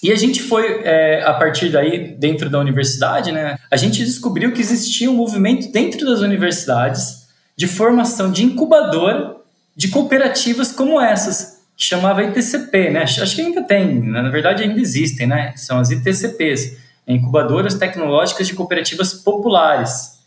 E 0.01 0.11
a 0.11 0.15
gente 0.15 0.41
foi, 0.41 0.81
é, 0.83 1.23
a 1.23 1.33
partir 1.33 1.69
daí, 1.69 2.15
dentro 2.17 2.49
da 2.49 2.57
universidade, 2.59 3.31
né, 3.31 3.57
a 3.69 3.75
gente 3.75 4.03
descobriu 4.03 4.53
que 4.53 4.61
existia 4.61 5.11
um 5.11 5.15
movimento 5.15 5.71
dentro 5.71 6.05
das 6.05 6.21
universidades 6.21 7.27
de 7.55 7.67
formação 7.67 8.31
de 8.31 8.43
incubadora 8.45 9.35
de 9.75 9.89
cooperativas 9.89 10.71
como 10.71 10.99
essas, 10.99 11.59
que 11.75 11.83
chamava 11.83 12.23
ITCP, 12.23 12.89
né? 12.89 13.03
Acho 13.03 13.35
que 13.35 13.41
ainda 13.41 13.63
tem, 13.63 14.01
na 14.01 14.29
verdade 14.29 14.63
ainda 14.63 14.79
existem, 14.79 15.27
né? 15.27 15.53
São 15.55 15.79
as 15.79 15.91
ITCPs, 15.91 16.77
Incubadoras 17.15 17.75
Tecnológicas 17.75 18.47
de 18.47 18.53
Cooperativas 18.53 19.13
Populares. 19.13 20.19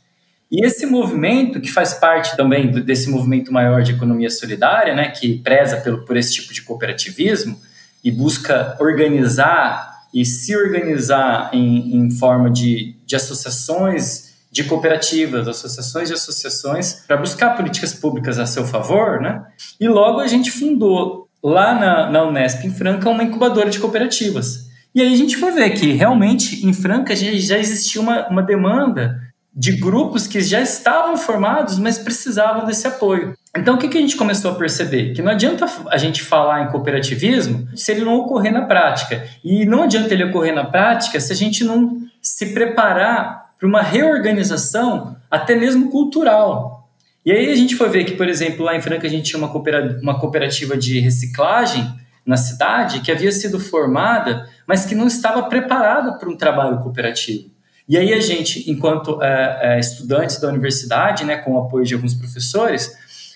E 0.51 0.65
esse 0.65 0.85
movimento, 0.85 1.61
que 1.61 1.71
faz 1.71 1.95
parte 1.95 2.37
também 2.37 2.71
desse 2.71 3.09
movimento 3.09 3.53
maior 3.53 3.83
de 3.83 3.93
economia 3.93 4.29
solidária, 4.29 4.95
né, 4.95 5.09
que 5.09 5.39
preza 5.39 5.79
pelo, 5.79 6.05
por 6.05 6.17
esse 6.17 6.35
tipo 6.35 6.53
de 6.53 6.61
cooperativismo, 6.63 7.59
e 8.05 8.11
busca 8.11 8.77
organizar 8.81 9.93
e 10.13 10.27
se 10.27 10.55
organizar 10.55 11.51
em, 11.55 11.97
em 11.97 12.11
forma 12.11 12.51
de, 12.51 12.97
de 13.07 13.17
associações 13.17 14.33
de 14.51 14.65
cooperativas, 14.65 15.49
associações 15.49 16.09
de 16.09 16.15
associações, 16.15 17.03
para 17.07 17.17
buscar 17.17 17.57
políticas 17.57 17.95
públicas 17.95 18.39
a 18.39 18.45
seu 18.45 18.67
favor, 18.67 19.19
né? 19.19 19.47
E 19.81 19.89
logo 19.89 20.21
a 20.21 20.27
gente 20.27 20.51
fundou 20.51 21.27
lá 21.43 21.75
na, 21.75 22.11
na 22.11 22.25
Unesp 22.25 22.63
em 22.63 22.71
Franca 22.71 23.09
uma 23.09 23.25
incubadora 23.25 23.71
de 23.71 23.79
cooperativas. 23.79 24.62
E 24.95 25.01
aí 25.01 25.13
a 25.13 25.17
gente 25.17 25.37
foi 25.37 25.51
ver 25.53 25.71
que 25.71 25.93
realmente 25.93 26.67
em 26.67 26.73
Franca 26.73 27.17
já, 27.17 27.59
existia 27.59 28.01
uma, 28.01 28.29
uma 28.29 28.43
demanda 28.43 29.21
de 29.55 29.73
grupos 29.73 30.27
que 30.27 30.41
já 30.41 30.61
estavam 30.61 31.17
formados, 31.17 31.79
mas 31.79 31.99
precisavam 31.99 32.65
desse 32.65 32.87
apoio. 32.87 33.35
Então, 33.57 33.75
o 33.75 33.79
que, 33.79 33.89
que 33.89 33.99
a 33.99 34.01
gente 34.01 34.17
começou 34.17 34.51
a 34.51 34.55
perceber? 34.55 35.13
Que 35.13 35.21
não 35.21 35.31
adianta 35.31 35.67
a 35.91 35.99
gente 35.99 36.23
falar 36.23 36.63
em 36.63 36.69
cooperativismo 36.69 37.69
se 37.75 37.93
ele 37.93 38.05
não 38.05 38.17
ocorrer 38.17 38.53
na 38.53 38.63
prática. 38.63 39.27
E 39.45 39.67
não 39.67 39.83
adianta 39.83 40.15
ele 40.15 40.25
ocorrer 40.25 40.55
na 40.55 40.65
prática 40.65 41.21
se 41.21 41.33
a 41.33 41.37
gente 41.37 41.65
não 41.65 41.99
se 42.21 42.55
preparar 42.55 43.53
para 43.59 43.69
uma 43.69 43.83
reorganização, 43.83 45.17
até 45.31 45.55
mesmo 45.55 45.91
cultural. 45.91 46.89
E 47.25 47.31
aí 47.31 47.51
a 47.51 47.55
gente 47.55 47.77
foi 47.77 47.89
ver 47.89 48.05
que, 48.05 48.17
por 48.17 48.29
exemplo, 48.29 48.65
lá 48.65 48.75
em 48.75 48.81
Franca 48.81 49.07
a 49.07 49.11
gente 49.11 49.31
tinha 49.31 49.39
uma 49.39 50.19
cooperativa 50.19 50.77
de 50.77 50.99
reciclagem 50.99 51.87
na 52.25 52.37
cidade 52.37 53.01
que 53.01 53.11
havia 53.11 53.33
sido 53.33 53.59
formada, 53.59 54.49
mas 54.67 54.87
que 54.87 54.95
não 54.95 55.07
estava 55.07 55.43
preparada 55.45 56.19
para 56.19 56.29
um 56.29 56.37
trabalho 56.37 56.79
cooperativo. 56.79 57.51
E 57.89 57.99
aí 57.99 58.13
a 58.15 58.21
gente, 58.21 58.71
enquanto 58.71 59.23
é, 59.23 59.59
é, 59.63 59.81
estudantes 59.81 60.41
da 60.41 60.49
universidade, 60.49 61.25
né, 61.25 61.37
com 61.37 61.53
o 61.53 61.59
apoio 61.59 61.85
de 61.85 61.95
alguns 61.95 62.15
professores, 62.15 62.93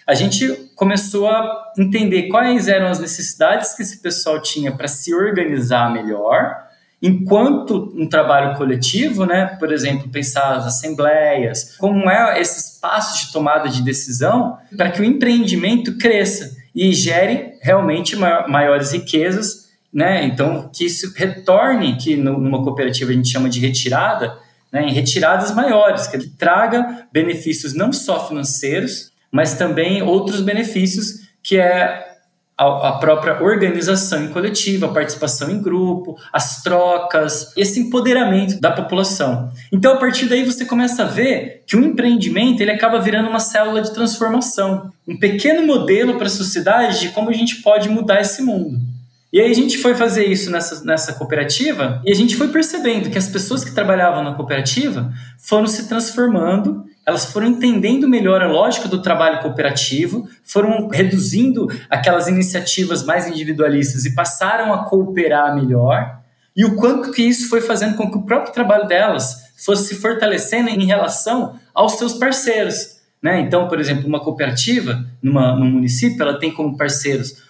a 0.06 0.14
gente 0.14 0.70
começou 0.76 1.28
a 1.28 1.72
entender 1.76 2.28
quais 2.28 2.68
eram 2.68 2.86
as 2.86 3.00
necessidades 3.00 3.74
que 3.74 3.82
esse 3.82 4.00
pessoal 4.00 4.40
tinha 4.40 4.70
para 4.70 4.86
se 4.86 5.12
organizar 5.12 5.92
melhor, 5.92 6.64
enquanto 7.02 7.92
um 7.94 8.08
trabalho 8.08 8.56
coletivo, 8.56 9.26
né, 9.26 9.56
por 9.58 9.72
exemplo, 9.72 10.08
pensar 10.08 10.56
as 10.56 10.66
assembleias, 10.66 11.76
como 11.76 12.08
é 12.08 12.40
esse 12.40 12.72
espaço 12.72 13.26
de 13.26 13.32
tomada 13.32 13.68
de 13.68 13.82
decisão 13.82 14.58
para 14.76 14.90
que 14.90 15.00
o 15.00 15.04
empreendimento 15.04 15.98
cresça 15.98 16.56
e 16.74 16.92
gere 16.92 17.55
realmente 17.66 18.14
maiores 18.14 18.92
riquezas, 18.92 19.68
né? 19.92 20.24
Então 20.24 20.70
que 20.72 20.86
isso 20.86 21.12
retorne, 21.16 21.96
que 21.96 22.16
numa 22.16 22.62
cooperativa 22.62 23.10
a 23.10 23.14
gente 23.14 23.28
chama 23.28 23.48
de 23.48 23.58
retirada, 23.58 24.38
né, 24.70 24.86
em 24.86 24.92
retiradas 24.92 25.52
maiores, 25.52 26.06
que 26.06 26.16
traga 26.28 27.08
benefícios 27.12 27.74
não 27.74 27.92
só 27.92 28.28
financeiros, 28.28 29.10
mas 29.32 29.54
também 29.54 30.00
outros 30.00 30.40
benefícios 30.40 31.26
que 31.42 31.58
é 31.58 32.15
a, 32.56 32.92
própria 32.92 33.42
organização 33.42 34.24
em 34.24 34.28
coletiva, 34.28 34.86
a 34.86 34.92
participação 34.92 35.50
em 35.50 35.60
grupo, 35.60 36.16
as 36.32 36.62
trocas, 36.62 37.52
esse 37.56 37.80
empoderamento 37.80 38.58
da 38.60 38.70
população. 38.70 39.52
Então, 39.70 39.92
a 39.92 39.96
partir 39.98 40.26
daí, 40.26 40.44
você 40.44 40.64
começa 40.64 41.02
a 41.02 41.06
ver 41.06 41.62
que 41.66 41.76
o 41.76 41.84
empreendimento 41.84 42.62
ele 42.62 42.70
acaba 42.70 42.98
virando 42.98 43.28
uma 43.28 43.40
célula 43.40 43.82
de 43.82 43.92
transformação, 43.92 44.90
um 45.06 45.18
pequeno 45.18 45.66
modelo 45.66 46.14
para 46.14 46.26
a 46.26 46.30
sociedade 46.30 47.00
de 47.00 47.08
como 47.10 47.28
a 47.28 47.34
gente 47.34 47.56
pode 47.56 47.88
mudar 47.90 48.20
esse 48.22 48.42
mundo. 48.42 48.95
E 49.32 49.40
aí 49.40 49.50
a 49.50 49.54
gente 49.54 49.78
foi 49.78 49.94
fazer 49.94 50.26
isso 50.26 50.50
nessa, 50.50 50.84
nessa 50.84 51.12
cooperativa 51.14 52.00
e 52.04 52.12
a 52.12 52.14
gente 52.14 52.36
foi 52.36 52.48
percebendo 52.48 53.10
que 53.10 53.18
as 53.18 53.28
pessoas 53.28 53.64
que 53.64 53.72
trabalhavam 53.72 54.22
na 54.22 54.34
cooperativa 54.34 55.12
foram 55.38 55.66
se 55.66 55.88
transformando, 55.88 56.84
elas 57.04 57.26
foram 57.26 57.48
entendendo 57.48 58.08
melhor 58.08 58.40
a 58.40 58.48
lógica 58.48 58.88
do 58.88 59.02
trabalho 59.02 59.40
cooperativo, 59.40 60.28
foram 60.44 60.88
reduzindo 60.88 61.68
aquelas 61.90 62.28
iniciativas 62.28 63.04
mais 63.04 63.26
individualistas 63.26 64.04
e 64.04 64.14
passaram 64.14 64.72
a 64.72 64.84
cooperar 64.84 65.54
melhor. 65.54 66.20
E 66.56 66.64
o 66.64 66.74
quanto 66.76 67.10
que 67.10 67.22
isso 67.22 67.48
foi 67.48 67.60
fazendo 67.60 67.96
com 67.96 68.10
que 68.10 68.16
o 68.16 68.22
próprio 68.22 68.52
trabalho 68.52 68.86
delas 68.86 69.50
fosse 69.56 69.88
se 69.88 70.00
fortalecendo 70.00 70.70
em 70.70 70.86
relação 70.86 71.58
aos 71.74 71.92
seus 71.92 72.14
parceiros. 72.14 72.96
Né? 73.22 73.40
Então, 73.40 73.68
por 73.68 73.80
exemplo, 73.80 74.06
uma 74.06 74.20
cooperativa 74.20 75.04
numa, 75.22 75.54
num 75.56 75.70
município, 75.70 76.22
ela 76.22 76.38
tem 76.38 76.52
como 76.52 76.76
parceiros 76.76 77.45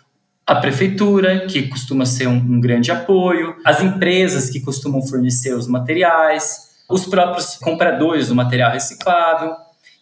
a 0.47 0.55
prefeitura, 0.55 1.47
que 1.47 1.69
costuma 1.69 2.07
ser 2.07 2.29
um, 2.29 2.37
um, 2.37 2.61
grande 2.61 2.93
apoio, 2.93 3.57
as 3.65 3.83
empresas 3.83 4.49
que 4.49 4.61
costumam 4.61 5.03
fornecer 5.03 5.53
os 5.55 5.67
materiais, 5.67 6.71
os 6.89 7.05
próprios 7.05 7.57
compradores 7.57 8.29
do 8.29 8.35
material 8.35 8.71
reciclável. 8.71 9.53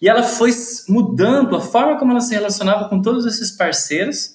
E 0.02 0.08
ela 0.08 0.22
foi 0.22 0.50
mudando 0.86 1.56
a 1.56 1.60
forma 1.60 1.98
como 1.98 2.10
ela 2.10 2.20
se 2.20 2.34
relacionava 2.34 2.90
com 2.90 3.00
todos 3.00 3.24
esses 3.24 3.52
parceiros 3.52 4.34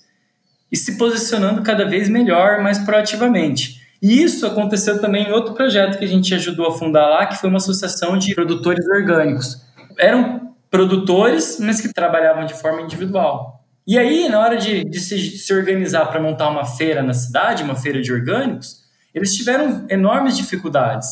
e 0.71 0.75
se 0.75 0.97
posicionando 0.97 1.61
cada 1.61 1.85
vez 1.85 2.09
melhor, 2.09 2.59
mais 2.61 2.79
proativamente. 2.79 3.79
E 4.01 4.23
isso 4.23 4.47
aconteceu 4.47 4.99
também 4.99 5.27
em 5.27 5.31
outro 5.31 5.53
projeto 5.53 5.99
que 5.99 6.05
a 6.05 6.07
gente 6.07 6.33
ajudou 6.33 6.67
a 6.67 6.77
fundar 6.77 7.07
lá, 7.07 7.27
que 7.27 7.37
foi 7.37 7.49
uma 7.49 7.57
associação 7.57 8.17
de 8.17 8.33
produtores 8.33 8.87
orgânicos. 8.87 9.61
Eram 9.99 10.55
produtores, 10.71 11.59
mas 11.59 11.81
que 11.81 11.93
trabalhavam 11.93 12.45
de 12.45 12.53
forma 12.53 12.81
individual. 12.81 13.58
E 13.89 13.97
aí, 13.97 14.29
na 14.29 14.39
hora 14.39 14.55
de, 14.55 14.83
de 14.83 14.99
se, 14.99 15.17
se 15.35 15.51
organizar 15.51 16.05
para 16.05 16.21
montar 16.21 16.47
uma 16.47 16.63
feira 16.63 17.01
na 17.01 17.11
cidade, 17.11 17.63
uma 17.63 17.75
feira 17.75 17.99
de 17.99 18.13
orgânicos, 18.13 18.83
eles 19.15 19.33
tiveram 19.33 19.87
enormes 19.89 20.37
dificuldades. 20.37 21.07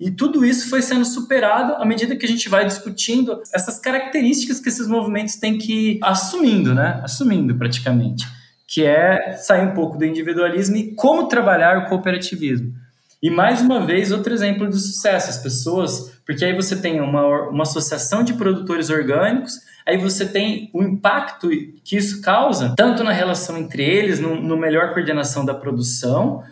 E 0.00 0.10
tudo 0.10 0.44
isso 0.44 0.68
foi 0.68 0.82
sendo 0.82 1.04
superado 1.04 1.74
à 1.74 1.84
medida 1.84 2.16
que 2.16 2.26
a 2.26 2.28
gente 2.28 2.48
vai 2.48 2.66
discutindo 2.66 3.40
essas 3.54 3.78
características 3.78 4.58
que 4.58 4.68
esses 4.68 4.88
movimentos 4.88 5.36
têm 5.36 5.56
que 5.56 5.92
ir 5.92 5.98
assumindo, 6.02 6.74
né? 6.74 7.00
Assumindo 7.04 7.54
praticamente. 7.54 8.26
Que 8.66 8.84
é 8.84 9.34
sair 9.34 9.64
um 9.64 9.72
pouco 9.72 9.96
do 9.96 10.04
individualismo 10.04 10.74
e 10.74 10.96
como 10.96 11.28
trabalhar 11.28 11.78
o 11.78 11.88
cooperativismo. 11.88 12.74
E 13.22 13.30
mais 13.30 13.60
uma 13.60 13.86
vez, 13.86 14.10
outro 14.10 14.34
exemplo 14.34 14.68
de 14.68 14.76
sucesso, 14.76 15.30
as 15.30 15.38
pessoas, 15.38 16.15
porque 16.26 16.44
aí 16.44 16.54
você 16.54 16.76
tem 16.76 17.00
uma, 17.00 17.48
uma 17.48 17.62
associação 17.62 18.22
de 18.22 18.34
produtores 18.34 18.90
orgânicos 18.90 19.60
aí 19.86 19.96
você 19.96 20.26
tem 20.26 20.68
o 20.74 20.82
impacto 20.82 21.48
que 21.84 21.96
isso 21.96 22.20
causa, 22.20 22.74
tanto 22.76 23.04
na 23.04 23.12
relação 23.12 23.56
entre 23.56 23.84
eles, 23.84 24.18
no, 24.18 24.34
no 24.34 24.56
melhor 24.56 24.92
coordenação 24.92 25.44
da 25.44 25.54
produção, 25.54 26.42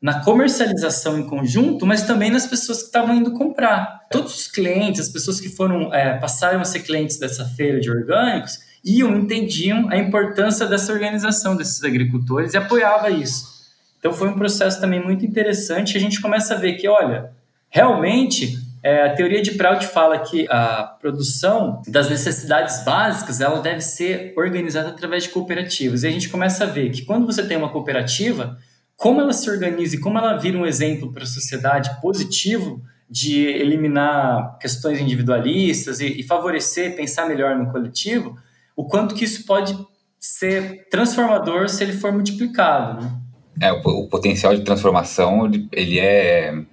na 0.00 0.20
comercialização 0.24 1.18
em 1.18 1.26
conjunto, 1.26 1.84
mas 1.84 2.04
também 2.04 2.30
nas 2.30 2.46
pessoas 2.46 2.78
que 2.78 2.86
estavam 2.86 3.14
indo 3.14 3.32
comprar. 3.32 4.06
Todos 4.10 4.34
os 4.34 4.46
clientes, 4.46 5.00
as 5.00 5.08
pessoas 5.08 5.38
que 5.38 5.50
foram 5.50 5.92
é, 5.92 6.16
passaram 6.16 6.60
a 6.60 6.64
ser 6.64 6.80
clientes 6.80 7.18
dessa 7.18 7.44
feira 7.44 7.78
de 7.78 7.90
orgânicos, 7.90 8.58
iam, 8.82 9.14
entendiam 9.18 9.90
a 9.90 9.96
importância 9.98 10.66
dessa 10.66 10.92
organização 10.92 11.56
desses 11.56 11.82
agricultores 11.84 12.54
e 12.54 12.56
apoiava 12.56 13.10
isso. 13.10 13.58
Então 13.98 14.12
foi 14.12 14.28
um 14.28 14.34
processo 14.34 14.80
também 14.80 15.04
muito 15.04 15.26
interessante. 15.26 15.96
A 15.96 16.00
gente 16.00 16.22
começa 16.22 16.54
a 16.54 16.56
ver 16.56 16.74
que, 16.74 16.88
olha, 16.88 17.32
realmente 17.68 18.56
é, 18.88 19.02
a 19.04 19.14
teoria 19.14 19.42
de 19.42 19.50
Prout 19.50 19.86
fala 19.86 20.18
que 20.18 20.46
a 20.48 20.96
produção 20.98 21.82
das 21.86 22.08
necessidades 22.08 22.82
básicas 22.84 23.38
ela 23.38 23.60
deve 23.60 23.82
ser 23.82 24.32
organizada 24.34 24.88
através 24.88 25.24
de 25.24 25.28
cooperativas. 25.28 26.02
E 26.02 26.06
a 26.06 26.10
gente 26.10 26.30
começa 26.30 26.64
a 26.64 26.66
ver 26.66 26.90
que 26.90 27.02
quando 27.02 27.26
você 27.26 27.46
tem 27.46 27.58
uma 27.58 27.68
cooperativa, 27.68 28.56
como 28.96 29.20
ela 29.20 29.34
se 29.34 29.50
organiza 29.50 29.96
e 29.96 30.00
como 30.00 30.16
ela 30.16 30.38
vira 30.38 30.56
um 30.56 30.64
exemplo 30.64 31.12
para 31.12 31.24
a 31.24 31.26
sociedade 31.26 32.00
positivo 32.00 32.82
de 33.10 33.44
eliminar 33.44 34.56
questões 34.58 34.98
individualistas 34.98 36.00
e, 36.00 36.20
e 36.20 36.22
favorecer, 36.22 36.96
pensar 36.96 37.28
melhor 37.28 37.58
no 37.58 37.70
coletivo, 37.70 38.38
o 38.74 38.86
quanto 38.86 39.14
que 39.14 39.24
isso 39.24 39.44
pode 39.44 39.76
ser 40.18 40.88
transformador 40.88 41.68
se 41.68 41.84
ele 41.84 41.92
for 41.92 42.10
multiplicado. 42.10 43.04
Né? 43.04 43.68
É, 43.68 43.70
o, 43.70 43.80
o 43.80 44.08
potencial 44.08 44.56
de 44.56 44.64
transformação 44.64 45.44
ele, 45.44 45.68
ele 45.72 45.98
é 45.98 46.64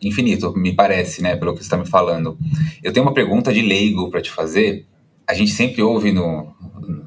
infinito, 0.00 0.52
me 0.56 0.74
parece, 0.74 1.22
né, 1.22 1.36
pelo 1.36 1.52
que 1.52 1.58
você 1.58 1.64
está 1.64 1.76
me 1.76 1.86
falando. 1.86 2.38
Eu 2.82 2.92
tenho 2.92 3.04
uma 3.04 3.14
pergunta 3.14 3.52
de 3.52 3.62
leigo 3.62 4.10
para 4.10 4.20
te 4.20 4.30
fazer. 4.30 4.86
A 5.26 5.34
gente 5.34 5.50
sempre 5.50 5.82
ouve 5.82 6.12
no, 6.12 6.54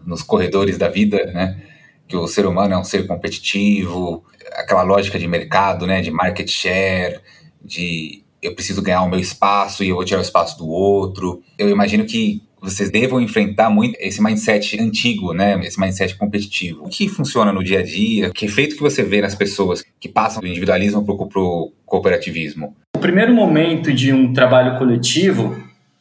nos 0.05 0.21
corredores 0.21 0.77
da 0.77 0.89
vida, 0.89 1.25
né, 1.27 1.61
que 2.07 2.15
o 2.15 2.27
ser 2.27 2.45
humano 2.45 2.73
é 2.73 2.77
um 2.77 2.83
ser 2.83 3.07
competitivo, 3.07 4.23
aquela 4.53 4.83
lógica 4.83 5.17
de 5.17 5.27
mercado, 5.27 5.87
né, 5.87 6.01
de 6.01 6.11
market 6.11 6.49
share, 6.49 7.19
de 7.63 8.23
eu 8.41 8.55
preciso 8.55 8.81
ganhar 8.81 9.03
o 9.03 9.09
meu 9.09 9.19
espaço 9.19 9.83
e 9.83 9.89
eu 9.89 9.95
vou 9.95 10.03
tirar 10.03 10.19
o 10.19 10.23
espaço 10.23 10.57
do 10.57 10.67
outro. 10.67 11.41
Eu 11.57 11.69
imagino 11.69 12.05
que 12.05 12.41
vocês 12.61 12.91
devam 12.91 13.19
enfrentar 13.19 13.71
muito 13.71 13.97
esse 13.99 14.21
mindset 14.21 14.79
antigo, 14.79 15.33
né? 15.33 15.59
Esse 15.65 15.79
mindset 15.79 16.15
competitivo. 16.15 16.85
O 16.85 16.89
que 16.89 17.09
funciona 17.09 17.51
no 17.51 17.63
dia 17.63 17.79
a 17.79 17.83
dia? 17.83 18.29
Que 18.29 18.45
efeito 18.45 18.75
que 18.75 18.81
você 18.81 19.01
vê 19.01 19.19
nas 19.19 19.33
pessoas 19.33 19.83
que 19.99 20.07
passam 20.07 20.41
do 20.41 20.47
individualismo 20.47 21.03
para 21.03 21.41
o 21.41 21.73
cooperativismo? 21.85 22.75
O 22.95 22.99
primeiro 22.99 23.33
momento 23.33 23.91
de 23.91 24.13
um 24.13 24.31
trabalho 24.31 24.77
coletivo 24.77 25.57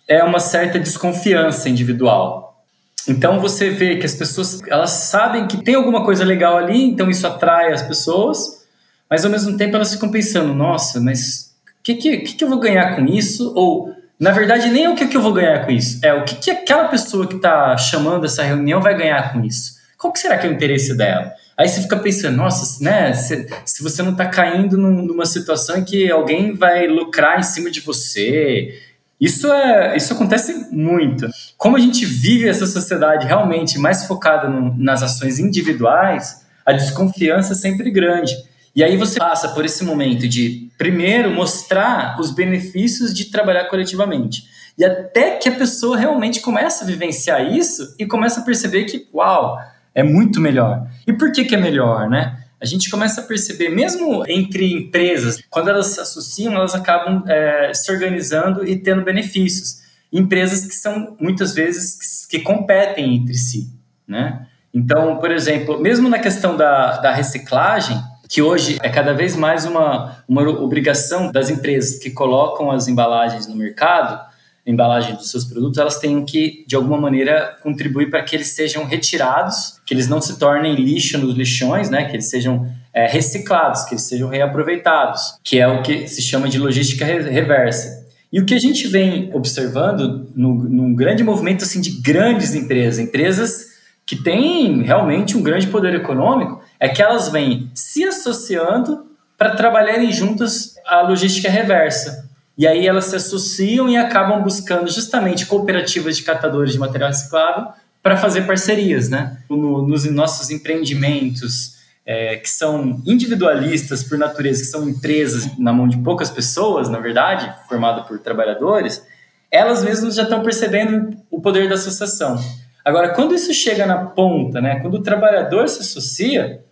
é 0.06 0.22
uma 0.22 0.38
certa 0.38 0.78
desconfiança 0.78 1.68
individual. 1.68 2.62
Então 3.08 3.40
você 3.40 3.70
vê 3.70 3.96
que 3.96 4.04
as 4.04 4.14
pessoas 4.14 4.60
elas 4.68 4.90
sabem 4.90 5.46
que 5.46 5.62
tem 5.64 5.74
alguma 5.74 6.04
coisa 6.04 6.24
legal 6.24 6.58
ali, 6.58 6.84
então 6.84 7.08
isso 7.08 7.26
atrai 7.26 7.72
as 7.72 7.82
pessoas, 7.82 8.66
mas 9.08 9.24
ao 9.24 9.30
mesmo 9.30 9.56
tempo 9.56 9.76
elas 9.76 9.94
ficam 9.94 10.10
pensando: 10.10 10.52
nossa, 10.52 11.00
mas 11.00 11.54
o 11.80 11.82
que, 11.82 11.94
que, 11.94 12.18
que, 12.18 12.44
eu 12.44 12.48
vou 12.48 12.60
ganhar 12.60 12.94
com 12.94 13.06
isso? 13.06 13.52
Ou 13.56 13.94
na 14.20 14.32
verdade, 14.32 14.68
nem 14.68 14.86
o 14.86 14.94
que, 14.94 15.06
que 15.06 15.16
eu 15.16 15.22
vou 15.22 15.32
ganhar 15.32 15.64
com 15.64 15.70
isso, 15.70 15.98
é 16.04 16.12
o 16.12 16.24
que, 16.24 16.34
que 16.34 16.50
aquela 16.50 16.88
pessoa 16.88 17.26
que 17.26 17.36
está 17.36 17.74
chamando 17.78 18.26
essa 18.26 18.42
reunião 18.42 18.82
vai 18.82 18.94
ganhar 18.94 19.32
com 19.32 19.42
isso. 19.42 19.80
Qual 19.96 20.12
que 20.12 20.18
será 20.18 20.36
que 20.36 20.46
é 20.46 20.50
o 20.50 20.52
interesse 20.52 20.94
dela? 20.94 21.32
Aí 21.56 21.66
você 21.66 21.80
fica 21.80 21.96
pensando, 21.96 22.36
nossa, 22.36 22.82
né, 22.84 23.14
se, 23.14 23.46
se 23.64 23.82
você 23.82 24.02
não 24.02 24.12
está 24.12 24.26
caindo 24.26 24.76
num, 24.76 25.02
numa 25.02 25.24
situação 25.24 25.78
em 25.78 25.84
que 25.84 26.10
alguém 26.10 26.54
vai 26.54 26.86
lucrar 26.86 27.38
em 27.38 27.42
cima 27.42 27.70
de 27.70 27.80
você, 27.80 28.78
isso, 29.18 29.50
é, 29.50 29.96
isso 29.96 30.12
acontece 30.12 30.68
muito. 30.70 31.26
Como 31.56 31.76
a 31.76 31.80
gente 31.80 32.04
vive 32.04 32.48
essa 32.48 32.66
sociedade 32.66 33.26
realmente 33.26 33.78
mais 33.78 34.06
focada 34.06 34.48
no, 34.48 34.76
nas 34.76 35.02
ações 35.02 35.38
individuais, 35.38 36.44
a 36.64 36.72
desconfiança 36.72 37.52
é 37.52 37.56
sempre 37.56 37.90
grande. 37.90 38.34
E 38.74 38.84
aí 38.84 38.96
você 38.96 39.18
passa 39.18 39.48
por 39.48 39.64
esse 39.64 39.84
momento 39.84 40.28
de, 40.28 40.70
primeiro, 40.78 41.30
mostrar 41.30 42.18
os 42.20 42.30
benefícios 42.30 43.12
de 43.12 43.26
trabalhar 43.26 43.64
coletivamente. 43.64 44.44
E 44.78 44.84
até 44.84 45.36
que 45.36 45.48
a 45.48 45.56
pessoa 45.56 45.96
realmente 45.96 46.40
começa 46.40 46.84
a 46.84 46.86
vivenciar 46.86 47.52
isso 47.52 47.94
e 47.98 48.06
começa 48.06 48.40
a 48.40 48.44
perceber 48.44 48.84
que, 48.84 49.08
uau, 49.12 49.58
é 49.94 50.02
muito 50.02 50.40
melhor. 50.40 50.86
E 51.06 51.12
por 51.12 51.32
que, 51.32 51.44
que 51.44 51.54
é 51.54 51.58
melhor, 51.58 52.08
né? 52.08 52.44
A 52.60 52.66
gente 52.66 52.90
começa 52.90 53.22
a 53.22 53.24
perceber, 53.24 53.70
mesmo 53.70 54.24
entre 54.28 54.72
empresas, 54.72 55.42
quando 55.48 55.70
elas 55.70 55.86
se 55.86 56.00
associam, 56.00 56.54
elas 56.54 56.74
acabam 56.74 57.24
é, 57.26 57.72
se 57.74 57.90
organizando 57.90 58.66
e 58.66 58.76
tendo 58.76 59.02
benefícios. 59.02 59.80
Empresas 60.12 60.66
que 60.66 60.74
são, 60.74 61.16
muitas 61.18 61.54
vezes, 61.54 62.26
que, 62.26 62.38
que 62.38 62.44
competem 62.44 63.16
entre 63.16 63.34
si, 63.34 63.72
né? 64.06 64.46
Então, 64.72 65.16
por 65.16 65.30
exemplo, 65.30 65.80
mesmo 65.80 66.08
na 66.08 66.18
questão 66.18 66.56
da, 66.56 66.98
da 66.98 67.12
reciclagem, 67.12 68.00
que 68.30 68.40
hoje 68.40 68.78
é 68.80 68.88
cada 68.88 69.12
vez 69.12 69.34
mais 69.34 69.64
uma, 69.64 70.22
uma 70.28 70.48
obrigação 70.48 71.32
das 71.32 71.50
empresas 71.50 71.98
que 71.98 72.10
colocam 72.10 72.70
as 72.70 72.86
embalagens 72.86 73.48
no 73.48 73.56
mercado, 73.56 74.20
embalagem 74.64 75.16
dos 75.16 75.32
seus 75.32 75.44
produtos, 75.44 75.78
elas 75.78 75.98
têm 75.98 76.24
que, 76.24 76.64
de 76.64 76.76
alguma 76.76 76.96
maneira, 76.96 77.56
contribuir 77.60 78.08
para 78.08 78.22
que 78.22 78.36
eles 78.36 78.48
sejam 78.48 78.84
retirados, 78.84 79.80
que 79.84 79.92
eles 79.92 80.06
não 80.06 80.20
se 80.20 80.38
tornem 80.38 80.76
lixo 80.76 81.18
nos 81.18 81.34
lixões, 81.34 81.90
né? 81.90 82.04
que 82.04 82.14
eles 82.14 82.30
sejam 82.30 82.70
é, 82.94 83.04
reciclados, 83.08 83.82
que 83.82 83.94
eles 83.94 84.04
sejam 84.04 84.28
reaproveitados, 84.28 85.34
que 85.42 85.58
é 85.58 85.66
o 85.66 85.82
que 85.82 86.06
se 86.06 86.22
chama 86.22 86.48
de 86.48 86.56
logística 86.56 87.04
reversa. 87.04 88.06
E 88.32 88.38
o 88.38 88.44
que 88.44 88.54
a 88.54 88.60
gente 88.60 88.86
vem 88.86 89.28
observando 89.34 90.30
no, 90.36 90.54
num 90.54 90.94
grande 90.94 91.24
movimento 91.24 91.64
assim, 91.64 91.80
de 91.80 92.00
grandes 92.00 92.54
empresas, 92.54 93.00
empresas 93.00 93.70
que 94.06 94.14
têm 94.14 94.82
realmente 94.82 95.36
um 95.36 95.42
grande 95.42 95.66
poder 95.66 95.94
econômico, 95.94 96.60
é 96.80 96.88
que 96.88 97.02
elas 97.02 97.28
vêm 97.28 97.70
se 97.74 98.04
associando 98.04 99.06
para 99.36 99.54
trabalharem 99.54 100.10
juntas 100.10 100.74
a 100.86 101.02
logística 101.02 101.50
reversa. 101.50 102.28
E 102.56 102.66
aí 102.66 102.86
elas 102.86 103.04
se 103.06 103.16
associam 103.16 103.88
e 103.88 103.96
acabam 103.96 104.42
buscando 104.42 104.90
justamente 104.90 105.46
cooperativas 105.46 106.16
de 106.16 106.22
catadores 106.22 106.72
de 106.72 106.78
material 106.78 107.10
reciclável 107.10 107.68
para 108.02 108.16
fazer 108.16 108.42
parcerias, 108.42 109.08
né? 109.08 109.38
No, 109.48 109.86
nos 109.86 110.04
nossos 110.10 110.50
empreendimentos 110.50 111.78
é, 112.04 112.36
que 112.36 112.48
são 112.48 113.02
individualistas 113.06 114.02
por 114.02 114.18
natureza, 114.18 114.60
que 114.60 114.66
são 114.66 114.88
empresas 114.88 115.56
na 115.58 115.72
mão 115.72 115.86
de 115.86 115.98
poucas 115.98 116.30
pessoas, 116.30 116.88
na 116.88 116.98
verdade, 116.98 117.52
formada 117.68 118.02
por 118.02 118.18
trabalhadores, 118.18 119.02
elas 119.50 119.82
mesmas 119.84 120.14
já 120.14 120.22
estão 120.22 120.42
percebendo 120.42 121.16
o 121.30 121.40
poder 121.40 121.68
da 121.68 121.74
associação. 121.74 122.38
Agora, 122.84 123.10
quando 123.10 123.34
isso 123.34 123.52
chega 123.52 123.86
na 123.86 124.06
ponta, 124.06 124.60
né? 124.60 124.80
Quando 124.80 124.94
o 124.94 125.02
trabalhador 125.02 125.68
se 125.68 125.80
associa, 125.80 126.62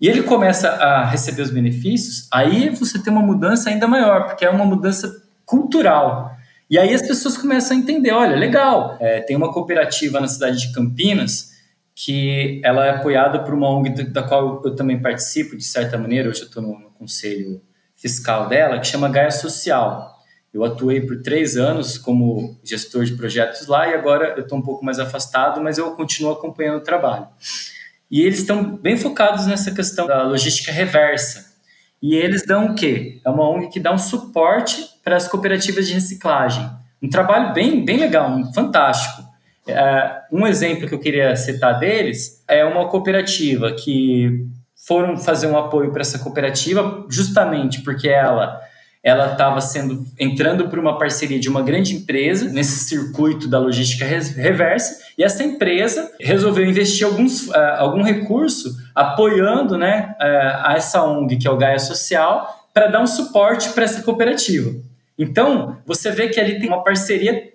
e 0.00 0.08
ele 0.08 0.22
começa 0.22 0.68
a 0.68 1.04
receber 1.04 1.42
os 1.42 1.50
benefícios, 1.50 2.28
aí 2.32 2.68
você 2.68 3.02
tem 3.02 3.12
uma 3.12 3.22
mudança 3.22 3.70
ainda 3.70 3.86
maior, 3.86 4.26
porque 4.26 4.44
é 4.44 4.50
uma 4.50 4.64
mudança 4.64 5.22
cultural. 5.44 6.36
E 6.68 6.78
aí 6.78 6.92
as 6.92 7.02
pessoas 7.02 7.38
começam 7.38 7.76
a 7.76 7.80
entender, 7.80 8.10
olha, 8.10 8.36
legal, 8.36 8.96
é, 9.00 9.20
tem 9.20 9.36
uma 9.36 9.52
cooperativa 9.52 10.20
na 10.20 10.28
cidade 10.28 10.58
de 10.58 10.72
Campinas 10.72 11.56
que 11.94 12.60
ela 12.62 12.84
é 12.84 12.90
apoiada 12.90 13.42
por 13.42 13.54
uma 13.54 13.70
ONG 13.70 14.04
da 14.10 14.22
qual 14.22 14.60
eu 14.62 14.74
também 14.74 15.00
participo, 15.00 15.56
de 15.56 15.64
certa 15.64 15.96
maneira, 15.96 16.28
hoje 16.28 16.42
eu 16.42 16.46
estou 16.46 16.62
no, 16.62 16.78
no, 16.78 16.90
conselho 16.90 17.62
fiscal 17.94 18.48
dela, 18.48 18.78
que 18.78 18.86
chama 18.86 19.08
Gaia 19.08 19.30
Social. 19.30 20.14
Eu 20.52 20.62
atuei 20.62 21.00
por 21.00 21.22
três 21.22 21.56
anos 21.56 21.96
como 21.96 22.58
gestor 22.62 23.04
de 23.04 23.14
projetos 23.14 23.66
lá 23.66 23.88
e 23.88 23.94
agora 23.94 24.34
eu 24.36 24.42
estou 24.42 24.58
um 24.58 24.62
pouco 24.62 24.84
mais 24.84 24.98
afastado, 24.98 25.62
mas 25.62 25.78
eu 25.78 25.92
continuo 25.92 26.32
acompanhando 26.32 26.78
o 26.78 26.82
trabalho. 26.82 27.28
E 28.10 28.22
eles 28.22 28.38
estão 28.38 28.76
bem 28.76 28.96
focados 28.96 29.46
nessa 29.46 29.70
questão 29.72 30.06
da 30.06 30.22
logística 30.22 30.70
reversa. 30.70 31.46
E 32.02 32.14
eles 32.14 32.46
dão 32.46 32.66
o 32.66 32.74
quê? 32.74 33.20
É 33.24 33.30
uma 33.30 33.48
ONG 33.48 33.68
que 33.68 33.80
dá 33.80 33.92
um 33.92 33.98
suporte 33.98 34.84
para 35.02 35.16
as 35.16 35.26
cooperativas 35.26 35.86
de 35.86 35.94
reciclagem. 35.94 36.68
Um 37.02 37.08
trabalho 37.08 37.52
bem, 37.52 37.84
bem 37.84 37.98
legal, 37.98 38.30
um, 38.30 38.52
fantástico. 38.52 39.24
É, 39.66 40.20
um 40.30 40.46
exemplo 40.46 40.86
que 40.86 40.94
eu 40.94 41.00
queria 41.00 41.34
citar 41.34 41.78
deles 41.78 42.44
é 42.46 42.64
uma 42.64 42.88
cooperativa 42.88 43.72
que 43.72 44.46
foram 44.86 45.16
fazer 45.16 45.48
um 45.48 45.58
apoio 45.58 45.90
para 45.90 46.02
essa 46.02 46.20
cooperativa 46.20 47.04
justamente 47.08 47.80
porque 47.80 48.08
ela 48.08 48.60
ela 49.02 49.32
estava 49.32 49.60
sendo 49.60 50.04
entrando 50.18 50.68
por 50.68 50.78
uma 50.78 50.98
parceria 50.98 51.38
de 51.38 51.48
uma 51.48 51.62
grande 51.62 51.94
empresa 51.94 52.48
nesse 52.48 52.84
circuito 52.84 53.48
da 53.48 53.58
logística 53.58 54.04
reversa 54.04 54.98
e 55.16 55.24
essa 55.24 55.42
empresa 55.42 56.12
resolveu 56.20 56.64
investir 56.64 57.06
alguns, 57.06 57.48
uh, 57.48 57.54
algum 57.78 58.02
recurso 58.02 58.76
apoiando 58.94 59.78
né, 59.78 60.14
uh, 60.20 60.72
essa 60.72 61.02
ONG 61.02 61.36
que 61.38 61.48
é 61.48 61.50
o 61.50 61.56
Gaia 61.56 61.78
Social 61.78 62.68
para 62.74 62.88
dar 62.88 63.00
um 63.00 63.06
suporte 63.06 63.70
para 63.70 63.84
essa 63.84 64.02
cooperativa. 64.02 64.74
Então 65.18 65.78
você 65.86 66.10
vê 66.10 66.28
que 66.28 66.38
ali 66.38 66.58
tem 66.58 66.68
uma 66.68 66.84
parceria 66.84 67.50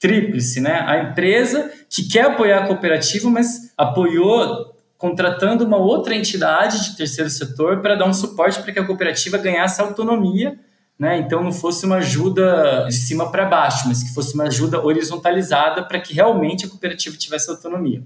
tríplice, 0.00 0.60
né? 0.60 0.84
A 0.86 0.98
empresa 0.98 1.70
que 1.88 2.06
quer 2.08 2.26
apoiar 2.26 2.64
a 2.64 2.66
cooperativa, 2.66 3.30
mas 3.30 3.72
apoiou 3.76 4.74
contratando 4.98 5.64
uma 5.64 5.76
outra 5.76 6.14
entidade 6.14 6.90
de 6.90 6.96
terceiro 6.96 7.30
setor 7.30 7.80
para 7.80 7.94
dar 7.94 8.06
um 8.06 8.12
suporte 8.12 8.60
para 8.60 8.72
que 8.72 8.78
a 8.78 8.84
cooperativa 8.84 9.38
ganhasse 9.38 9.80
autonomia 9.80 10.58
né? 10.98 11.18
Então 11.18 11.42
não 11.42 11.52
fosse 11.52 11.84
uma 11.86 11.96
ajuda 11.96 12.86
de 12.86 12.94
cima 12.94 13.30
para 13.30 13.44
baixo, 13.44 13.88
mas 13.88 14.02
que 14.02 14.14
fosse 14.14 14.34
uma 14.34 14.44
ajuda 14.44 14.80
horizontalizada 14.80 15.82
para 15.84 16.00
que 16.00 16.14
realmente 16.14 16.66
a 16.66 16.68
cooperativa 16.68 17.16
tivesse 17.16 17.50
autonomia. 17.50 18.02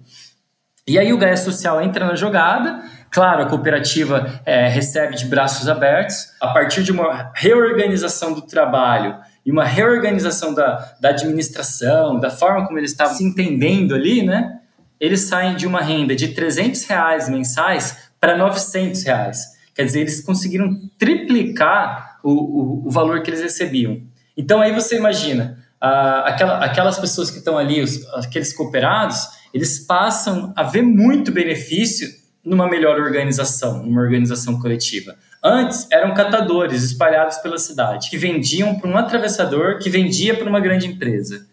E 0.86 0.98
aí 0.98 1.12
o 1.12 1.18
Gaia 1.18 1.36
Social 1.36 1.82
entra 1.82 2.06
na 2.06 2.14
jogada. 2.14 2.82
Claro, 3.10 3.42
a 3.42 3.46
cooperativa 3.46 4.40
é, 4.46 4.68
recebe 4.68 5.16
de 5.16 5.26
braços 5.26 5.68
abertos 5.68 6.16
a 6.40 6.48
partir 6.48 6.82
de 6.82 6.90
uma 6.90 7.30
reorganização 7.34 8.32
do 8.32 8.42
trabalho 8.42 9.16
e 9.44 9.52
uma 9.52 9.64
reorganização 9.64 10.54
da, 10.54 10.94
da 10.98 11.10
administração, 11.10 12.18
da 12.18 12.30
forma 12.30 12.66
como 12.66 12.78
eles 12.78 12.90
estavam 12.90 13.14
se 13.14 13.24
entendendo 13.24 13.94
ali, 13.94 14.22
né? 14.22 14.60
Eles 14.98 15.20
saem 15.20 15.56
de 15.56 15.66
uma 15.66 15.80
renda 15.80 16.16
de 16.16 16.28
300 16.28 16.84
reais 16.84 17.28
mensais 17.28 18.10
para 18.18 18.36
900 18.36 19.04
reais. 19.04 19.58
Quer 19.74 19.84
dizer, 19.84 20.00
eles 20.00 20.22
conseguiram 20.22 20.70
triplicar 20.98 22.07
o, 22.22 22.32
o, 22.32 22.86
o 22.86 22.90
valor 22.90 23.22
que 23.22 23.30
eles 23.30 23.42
recebiam. 23.42 24.00
Então 24.36 24.60
aí 24.60 24.72
você 24.72 24.96
imagina, 24.96 25.58
aquela, 25.80 26.64
aquelas 26.64 26.98
pessoas 26.98 27.30
que 27.30 27.38
estão 27.38 27.58
ali, 27.58 27.80
os, 27.80 28.06
aqueles 28.14 28.52
cooperados, 28.52 29.28
eles 29.52 29.78
passam 29.78 30.52
a 30.56 30.62
ver 30.62 30.82
muito 30.82 31.32
benefício 31.32 32.08
numa 32.44 32.68
melhor 32.68 33.00
organização, 33.00 33.82
numa 33.82 34.00
organização 34.00 34.58
coletiva. 34.60 35.16
Antes 35.42 35.86
eram 35.90 36.14
catadores 36.14 36.82
espalhados 36.82 37.38
pela 37.38 37.58
cidade, 37.58 38.10
que 38.10 38.16
vendiam 38.16 38.78
para 38.78 38.90
um 38.90 38.96
atravessador 38.96 39.78
que 39.78 39.90
vendia 39.90 40.36
para 40.36 40.48
uma 40.48 40.60
grande 40.60 40.86
empresa. 40.86 41.46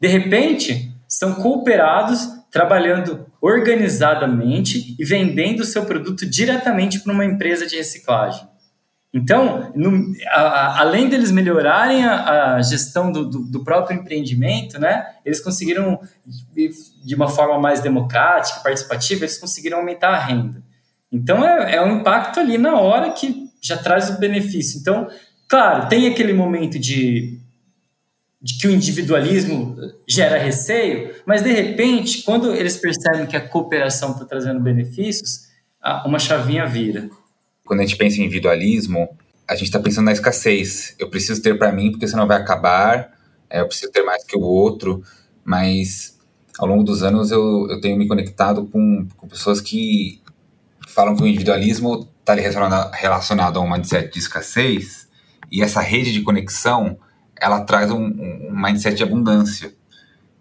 De 0.00 0.08
repente, 0.08 0.92
são 1.08 1.34
cooperados 1.34 2.28
trabalhando 2.50 3.26
organizadamente 3.40 4.94
e 4.98 5.04
vendendo 5.04 5.60
o 5.60 5.64
seu 5.64 5.84
produto 5.84 6.26
diretamente 6.26 7.00
para 7.00 7.12
uma 7.12 7.24
empresa 7.24 7.66
de 7.66 7.76
reciclagem. 7.76 8.46
Então, 9.14 9.70
no, 9.74 10.14
a, 10.28 10.80
além 10.80 11.08
deles 11.08 11.30
melhorarem 11.30 12.04
a, 12.04 12.54
a 12.54 12.62
gestão 12.62 13.12
do, 13.12 13.28
do, 13.28 13.38
do, 13.40 13.62
próprio 13.62 13.98
empreendimento, 13.98 14.78
né, 14.80 15.06
eles 15.24 15.38
conseguiram, 15.38 16.00
de 17.04 17.14
uma 17.14 17.28
forma 17.28 17.58
mais 17.58 17.80
democrática, 17.80 18.60
participativa, 18.60 19.24
eles 19.24 19.36
conseguiram 19.36 19.78
aumentar 19.78 20.10
a 20.10 20.18
renda. 20.18 20.62
Então, 21.10 21.44
é, 21.44 21.76
é 21.76 21.82
um 21.82 21.98
impacto 21.98 22.40
ali 22.40 22.56
na 22.56 22.80
hora 22.80 23.10
que 23.10 23.50
já 23.60 23.76
traz 23.76 24.08
o 24.08 24.18
benefício. 24.18 24.80
Então, 24.80 25.08
Claro, 25.52 25.86
tem 25.86 26.08
aquele 26.08 26.32
momento 26.32 26.78
de, 26.78 27.38
de 28.40 28.56
que 28.58 28.66
o 28.66 28.70
individualismo 28.70 29.76
gera 30.08 30.38
receio, 30.38 31.14
mas 31.26 31.42
de 31.42 31.52
repente, 31.52 32.22
quando 32.22 32.54
eles 32.54 32.78
percebem 32.78 33.26
que 33.26 33.36
a 33.36 33.48
cooperação 33.50 34.12
está 34.12 34.24
trazendo 34.24 34.60
benefícios, 34.60 35.48
uma 36.06 36.18
chavinha 36.18 36.64
vira. 36.64 37.10
Quando 37.64 37.80
a 37.80 37.82
gente 37.82 37.96
pensa 37.96 38.18
em 38.18 38.24
individualismo, 38.24 39.08
a 39.48 39.54
gente 39.54 39.66
está 39.66 39.78
pensando 39.78 40.06
na 40.06 40.12
escassez. 40.12 40.94
Eu 40.98 41.08
preciso 41.08 41.42
ter 41.42 41.58
para 41.58 41.72
mim 41.72 41.90
porque 41.90 42.08
senão 42.08 42.26
vai 42.26 42.38
acabar. 42.38 43.12
É, 43.48 43.60
eu 43.60 43.66
preciso 43.66 43.92
ter 43.92 44.02
mais 44.02 44.24
que 44.24 44.36
o 44.36 44.40
outro. 44.40 45.02
Mas 45.44 46.18
ao 46.58 46.66
longo 46.66 46.82
dos 46.82 47.02
anos 47.02 47.30
eu, 47.30 47.66
eu 47.70 47.80
tenho 47.80 47.96
me 47.96 48.06
conectado 48.06 48.66
com, 48.66 49.06
com 49.16 49.28
pessoas 49.28 49.60
que 49.60 50.20
falam 50.88 51.16
que 51.16 51.22
o 51.22 51.26
individualismo 51.26 52.08
está 52.20 52.34
relacionado, 52.34 52.92
relacionado 52.92 53.58
a 53.58 53.60
um 53.60 53.70
mindset 53.70 54.12
de 54.12 54.18
escassez 54.18 55.08
e 55.50 55.62
essa 55.62 55.80
rede 55.82 56.12
de 56.12 56.22
conexão, 56.22 56.98
ela 57.38 57.60
traz 57.60 57.90
um, 57.90 58.04
um 58.04 58.50
mindset 58.52 58.96
de 58.96 59.02
abundância, 59.02 59.74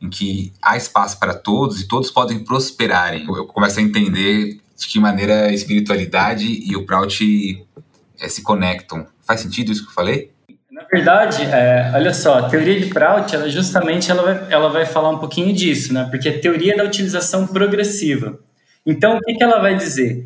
em 0.01 0.09
que 0.09 0.53
há 0.61 0.77
espaço 0.77 1.19
para 1.19 1.33
todos 1.33 1.81
e 1.81 1.87
todos 1.87 2.09
podem 2.09 2.39
prosperarem. 2.39 3.25
Eu 3.27 3.45
começo 3.45 3.77
a 3.79 3.81
entender 3.81 4.61
de 4.81 4.87
que 4.87 4.99
maneira 4.99 5.45
a 5.45 5.53
espiritualidade 5.53 6.45
e 6.47 6.75
o 6.75 6.85
Prout 6.85 7.65
é, 8.19 8.27
se 8.27 8.41
conectam. 8.41 9.05
Faz 9.21 9.41
sentido 9.41 9.71
isso 9.71 9.83
que 9.83 9.89
eu 9.89 9.93
falei? 9.93 10.31
Na 10.71 10.81
verdade, 10.91 11.43
é, 11.43 11.91
olha 11.93 12.13
só, 12.13 12.39
a 12.39 12.49
teoria 12.49 12.79
de 12.79 12.87
Prout, 12.87 13.35
ela 13.35 13.47
justamente 13.47 14.09
ela 14.09 14.23
vai, 14.23 14.51
ela 14.51 14.69
vai 14.69 14.85
falar 14.85 15.11
um 15.11 15.19
pouquinho 15.19 15.53
disso, 15.53 15.93
né? 15.93 16.07
Porque 16.09 16.27
a 16.27 16.39
teoria 16.39 16.75
da 16.75 16.83
utilização 16.83 17.45
progressiva. 17.45 18.39
Então, 18.83 19.17
o 19.17 19.19
que, 19.21 19.35
que 19.35 19.43
ela 19.43 19.59
vai 19.59 19.77
dizer? 19.77 20.25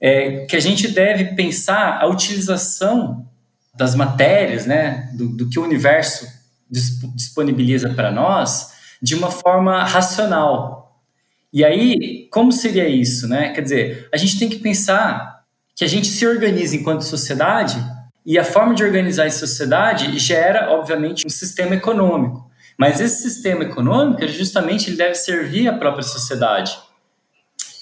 É 0.00 0.46
que 0.46 0.56
a 0.56 0.60
gente 0.60 0.88
deve 0.88 1.36
pensar 1.36 1.98
a 2.00 2.06
utilização 2.06 3.26
das 3.74 3.94
matérias, 3.94 4.66
né, 4.66 5.10
do, 5.14 5.28
do 5.28 5.48
que 5.48 5.58
o 5.58 5.64
universo 5.64 6.26
disponibiliza 7.14 7.90
para 7.90 8.10
nós, 8.10 8.72
de 9.00 9.14
uma 9.14 9.30
forma 9.30 9.84
racional. 9.84 10.91
E 11.52 11.64
aí, 11.64 12.28
como 12.30 12.50
seria 12.50 12.88
isso, 12.88 13.28
né? 13.28 13.50
Quer 13.50 13.60
dizer, 13.60 14.08
a 14.12 14.16
gente 14.16 14.38
tem 14.38 14.48
que 14.48 14.58
pensar 14.58 15.44
que 15.74 15.84
a 15.84 15.88
gente 15.88 16.06
se 16.06 16.26
organiza 16.26 16.74
enquanto 16.74 17.02
sociedade 17.02 17.76
e 18.24 18.38
a 18.38 18.44
forma 18.44 18.74
de 18.74 18.82
organizar 18.82 19.26
essa 19.26 19.46
sociedade 19.46 20.18
gera, 20.18 20.70
obviamente, 20.70 21.26
um 21.26 21.30
sistema 21.30 21.74
econômico. 21.74 22.50
Mas 22.78 23.00
esse 23.00 23.22
sistema 23.22 23.64
econômico, 23.64 24.26
justamente, 24.28 24.88
ele 24.88 24.96
deve 24.96 25.14
servir 25.14 25.68
à 25.68 25.76
própria 25.76 26.02
sociedade. 26.02 26.76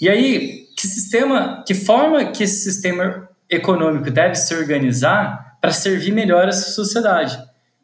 E 0.01 0.09
aí, 0.09 0.67
que 0.77 0.87
sistema, 0.87 1.63
que 1.67 1.75
forma 1.75 2.33
que 2.33 2.43
esse 2.43 2.65
sistema 2.65 3.29
econômico 3.49 4.11
deve 4.11 4.35
se 4.35 4.55
organizar 4.55 5.59
para 5.61 5.73
servir 5.73 6.13
melhor 6.13 6.49
essa 6.49 6.71
sociedade. 6.71 7.39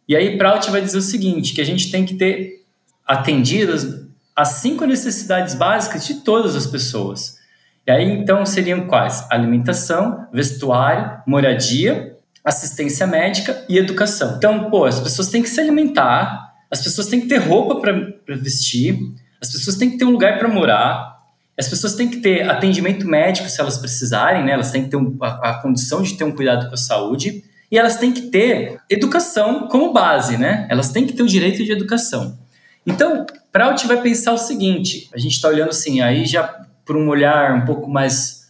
E 0.08 0.16
aí 0.16 0.38
Prout 0.38 0.70
vai 0.70 0.80
dizer 0.80 0.98
o 0.98 1.02
seguinte, 1.02 1.52
que 1.52 1.60
a 1.60 1.64
gente 1.64 1.90
tem 1.90 2.06
que 2.06 2.14
ter 2.14 2.62
atendidas 3.06 4.05
as 4.36 4.48
cinco 4.48 4.84
necessidades 4.84 5.54
básicas 5.54 6.06
de 6.06 6.16
todas 6.16 6.54
as 6.54 6.66
pessoas. 6.66 7.38
E 7.86 7.90
aí 7.90 8.04
então 8.04 8.44
seriam 8.44 8.86
quais? 8.86 9.26
Alimentação, 9.30 10.26
vestuário, 10.32 11.22
moradia, 11.26 12.16
assistência 12.44 13.06
médica 13.06 13.64
e 13.68 13.78
educação. 13.78 14.36
Então, 14.36 14.70
pô, 14.70 14.84
as 14.84 15.00
pessoas 15.00 15.28
têm 15.28 15.42
que 15.42 15.48
se 15.48 15.60
alimentar, 15.60 16.52
as 16.70 16.82
pessoas 16.82 17.06
têm 17.06 17.20
que 17.20 17.26
ter 17.26 17.38
roupa 17.38 17.80
para 17.80 18.36
vestir, 18.36 18.98
as 19.40 19.50
pessoas 19.50 19.76
têm 19.76 19.90
que 19.90 19.96
ter 19.96 20.04
um 20.04 20.10
lugar 20.10 20.38
para 20.38 20.48
morar, 20.48 21.16
as 21.58 21.68
pessoas 21.68 21.94
têm 21.94 22.08
que 22.08 22.18
ter 22.18 22.48
atendimento 22.48 23.06
médico 23.06 23.48
se 23.48 23.60
elas 23.60 23.78
precisarem, 23.78 24.44
né? 24.44 24.52
Elas 24.52 24.70
têm 24.70 24.84
que 24.84 24.90
ter 24.90 24.96
um, 24.96 25.16
a, 25.22 25.50
a 25.50 25.54
condição 25.62 26.02
de 26.02 26.14
ter 26.14 26.24
um 26.24 26.32
cuidado 26.32 26.68
com 26.68 26.74
a 26.74 26.76
saúde 26.76 27.42
e 27.70 27.78
elas 27.78 27.96
têm 27.96 28.12
que 28.12 28.22
ter 28.22 28.78
educação 28.90 29.66
como 29.68 29.92
base, 29.92 30.36
né? 30.36 30.66
Elas 30.68 30.90
têm 30.90 31.06
que 31.06 31.14
ter 31.14 31.22
o 31.22 31.26
direito 31.26 31.64
de 31.64 31.72
educação. 31.72 32.38
Então, 32.86 33.26
Prout 33.56 33.86
vai 33.86 34.02
pensar 34.02 34.34
o 34.34 34.38
seguinte: 34.38 35.08
a 35.14 35.18
gente 35.18 35.32
está 35.32 35.48
olhando 35.48 35.70
assim, 35.70 36.02
aí 36.02 36.26
já 36.26 36.42
por 36.84 36.94
um 36.94 37.08
olhar 37.08 37.54
um 37.54 37.64
pouco 37.64 37.88
mais 37.88 38.48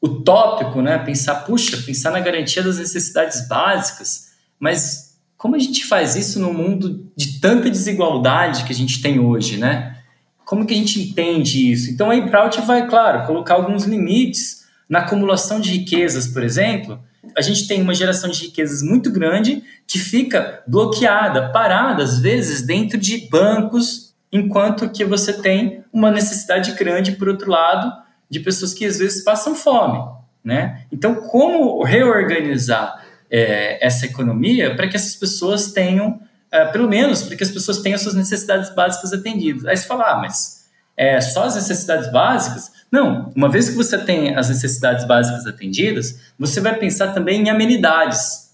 utópico, 0.00 0.82
né? 0.82 0.98
Pensar, 0.98 1.36
puxa, 1.36 1.78
pensar 1.78 2.10
na 2.10 2.20
garantia 2.20 2.62
das 2.62 2.76
necessidades 2.76 3.48
básicas, 3.48 4.32
mas 4.60 5.16
como 5.38 5.56
a 5.56 5.58
gente 5.58 5.86
faz 5.86 6.16
isso 6.16 6.38
no 6.38 6.52
mundo 6.52 7.10
de 7.16 7.40
tanta 7.40 7.70
desigualdade 7.70 8.64
que 8.64 8.72
a 8.72 8.74
gente 8.74 9.00
tem 9.00 9.18
hoje, 9.18 9.56
né? 9.56 9.96
Como 10.44 10.66
que 10.66 10.74
a 10.74 10.76
gente 10.76 11.00
entende 11.00 11.72
isso? 11.72 11.90
Então 11.90 12.10
aí 12.10 12.28
Prout 12.28 12.60
vai, 12.60 12.86
claro, 12.86 13.26
colocar 13.26 13.54
alguns 13.54 13.84
limites 13.84 14.66
na 14.86 14.98
acumulação 14.98 15.60
de 15.60 15.70
riquezas, 15.70 16.26
por 16.26 16.42
exemplo, 16.42 17.02
a 17.34 17.40
gente 17.40 17.66
tem 17.66 17.80
uma 17.80 17.94
geração 17.94 18.28
de 18.28 18.42
riquezas 18.42 18.82
muito 18.82 19.10
grande 19.10 19.62
que 19.86 19.98
fica 19.98 20.62
bloqueada, 20.66 21.50
parada, 21.50 22.02
às 22.02 22.18
vezes, 22.18 22.60
dentro 22.60 22.98
de 22.98 23.28
bancos, 23.30 24.11
enquanto 24.32 24.88
que 24.88 25.04
você 25.04 25.34
tem 25.34 25.84
uma 25.92 26.10
necessidade 26.10 26.72
grande, 26.72 27.12
por 27.12 27.28
outro 27.28 27.50
lado, 27.50 27.92
de 28.30 28.40
pessoas 28.40 28.72
que 28.72 28.86
às 28.86 28.98
vezes 28.98 29.22
passam 29.22 29.54
fome. 29.54 30.02
Né? 30.42 30.84
Então, 30.90 31.14
como 31.16 31.84
reorganizar 31.84 33.04
é, 33.30 33.84
essa 33.84 34.06
economia 34.06 34.74
para 34.74 34.88
que 34.88 34.96
essas 34.96 35.14
pessoas 35.14 35.72
tenham, 35.72 36.20
é, 36.50 36.64
pelo 36.64 36.88
menos, 36.88 37.22
para 37.22 37.36
que 37.36 37.44
as 37.44 37.50
pessoas 37.50 37.78
tenham 37.78 37.98
suas 37.98 38.14
necessidades 38.14 38.74
básicas 38.74 39.12
atendidas? 39.12 39.66
Aí 39.66 39.76
você 39.76 39.86
fala, 39.86 40.12
ah, 40.12 40.16
mas 40.16 40.62
é, 40.96 41.20
só 41.20 41.44
as 41.44 41.54
necessidades 41.54 42.10
básicas? 42.10 42.72
Não, 42.90 43.32
uma 43.36 43.48
vez 43.48 43.68
que 43.68 43.76
você 43.76 43.98
tem 43.98 44.34
as 44.34 44.48
necessidades 44.48 45.06
básicas 45.06 45.46
atendidas, 45.46 46.20
você 46.38 46.60
vai 46.60 46.74
pensar 46.78 47.12
também 47.12 47.42
em 47.42 47.50
amenidades. 47.50 48.51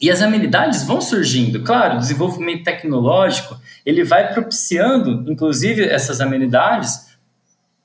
E 0.00 0.10
as 0.10 0.22
amenidades 0.22 0.84
vão 0.84 1.00
surgindo. 1.00 1.62
Claro, 1.62 1.96
o 1.96 1.98
desenvolvimento 1.98 2.64
tecnológico, 2.64 3.58
ele 3.84 4.04
vai 4.04 4.32
propiciando, 4.32 5.30
inclusive, 5.30 5.84
essas 5.84 6.20
amenidades 6.20 7.08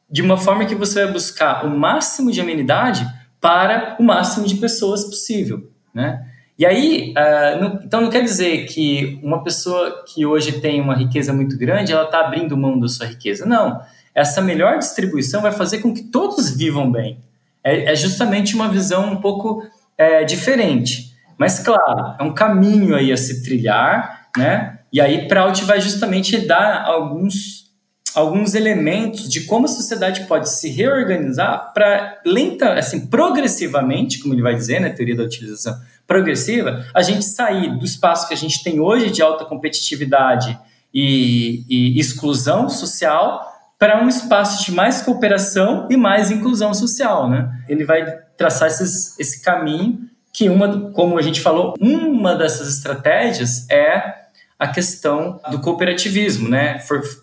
de 0.10 0.22
uma 0.22 0.38
forma 0.38 0.66
que 0.66 0.76
você 0.76 1.04
vai 1.04 1.14
buscar 1.14 1.66
o 1.66 1.70
máximo 1.70 2.32
de 2.32 2.40
amenidade 2.40 3.08
para 3.42 3.96
o 4.00 4.04
máximo 4.04 4.46
de 4.46 4.56
pessoas 4.56 5.04
possível, 5.04 5.70
né? 5.94 6.24
E 6.58 6.68
aí, 6.68 7.16
uh, 7.18 7.62
não, 7.62 7.80
então 7.84 8.00
não 8.00 8.10
quer 8.12 8.22
dizer 8.24 8.68
que 8.68 9.20
uma 9.24 9.44
pessoa 9.44 10.04
que 10.06 10.24
hoje 10.24 10.62
tem 10.62 10.80
uma 10.80 10.96
riqueza 10.96 11.34
muito 11.34 11.58
grande, 11.58 11.92
ela 11.92 12.04
está 12.04 12.20
abrindo 12.20 12.56
mão 12.56 12.80
da 12.80 12.88
sua 12.88 13.08
riqueza. 13.08 13.44
Não, 13.44 13.82
essa 14.14 14.40
melhor 14.40 14.78
distribuição 14.78 15.42
vai 15.42 15.52
fazer 15.52 15.80
com 15.80 15.92
que 15.92 16.04
todos 16.04 16.56
vivam 16.56 16.92
bem. 16.92 17.18
É, 17.64 17.92
é 17.92 17.96
justamente 17.96 18.54
uma 18.54 18.70
visão 18.70 19.12
um 19.12 19.16
pouco 19.16 19.68
é, 19.98 20.24
diferente. 20.24 21.13
Mas, 21.38 21.60
claro, 21.60 22.16
é 22.20 22.24
um 22.24 22.34
caminho 22.34 22.96
aí 22.96 23.12
a 23.12 23.18
se 23.18 23.44
trilhar, 23.44 24.30
né? 24.38 24.80
E 24.92 25.02
aí 25.02 25.28
Prout 25.28 25.64
vai 25.66 25.82
justamente 25.82 26.38
dar 26.46 26.86
alguns, 26.86 27.72
alguns 28.14 28.54
elementos 28.54 29.28
de 29.28 29.42
como 29.42 29.66
a 29.66 29.68
sociedade 29.68 30.26
pode 30.26 30.50
se 30.50 30.70
reorganizar 30.70 31.74
para 31.74 32.20
lenta, 32.26 32.74
assim, 32.74 33.08
progressivamente, 33.08 34.20
como 34.20 34.34
ele 34.34 34.44
vai 34.44 34.56
dizer 34.56 34.80
na 34.80 34.90
né, 34.90 34.94
teoria 34.94 35.16
da 35.16 35.24
utilização 35.24 35.76
progressiva, 36.06 36.86
a 36.94 37.02
gente 37.02 37.26
sair 37.26 37.76
do 37.78 37.86
espaço 37.86 38.28
que 38.28 38.34
a 38.34 38.38
gente 38.38 38.64
tem 38.64 38.80
hoje 38.80 39.10
de 39.10 39.22
alta 39.22 39.46
competitividade 39.46 40.58
e, 40.94 41.66
e 41.68 42.00
exclusão 42.00 42.70
social 42.70 43.52
para 43.80 44.02
um 44.04 44.08
espaço 44.08 44.64
de 44.64 44.72
mais 44.72 45.02
cooperação 45.02 45.88
e 45.90 45.98
mais 45.98 46.30
inclusão 46.30 46.74
social, 46.74 47.30
né? 47.30 47.52
Ele 47.68 47.84
vai 47.84 48.06
traçar 48.38 48.68
esses, 48.68 49.20
esse 49.20 49.42
caminho 49.42 50.10
que 50.34 50.50
uma, 50.50 50.92
como 50.92 51.18
a 51.18 51.22
gente 51.22 51.40
falou, 51.40 51.76
uma 51.80 52.36
dessas 52.36 52.68
estratégias 52.68 53.70
é 53.70 54.24
a 54.58 54.68
questão 54.68 55.40
do 55.52 55.60
cooperativismo, 55.60 56.50
né? 56.50 56.80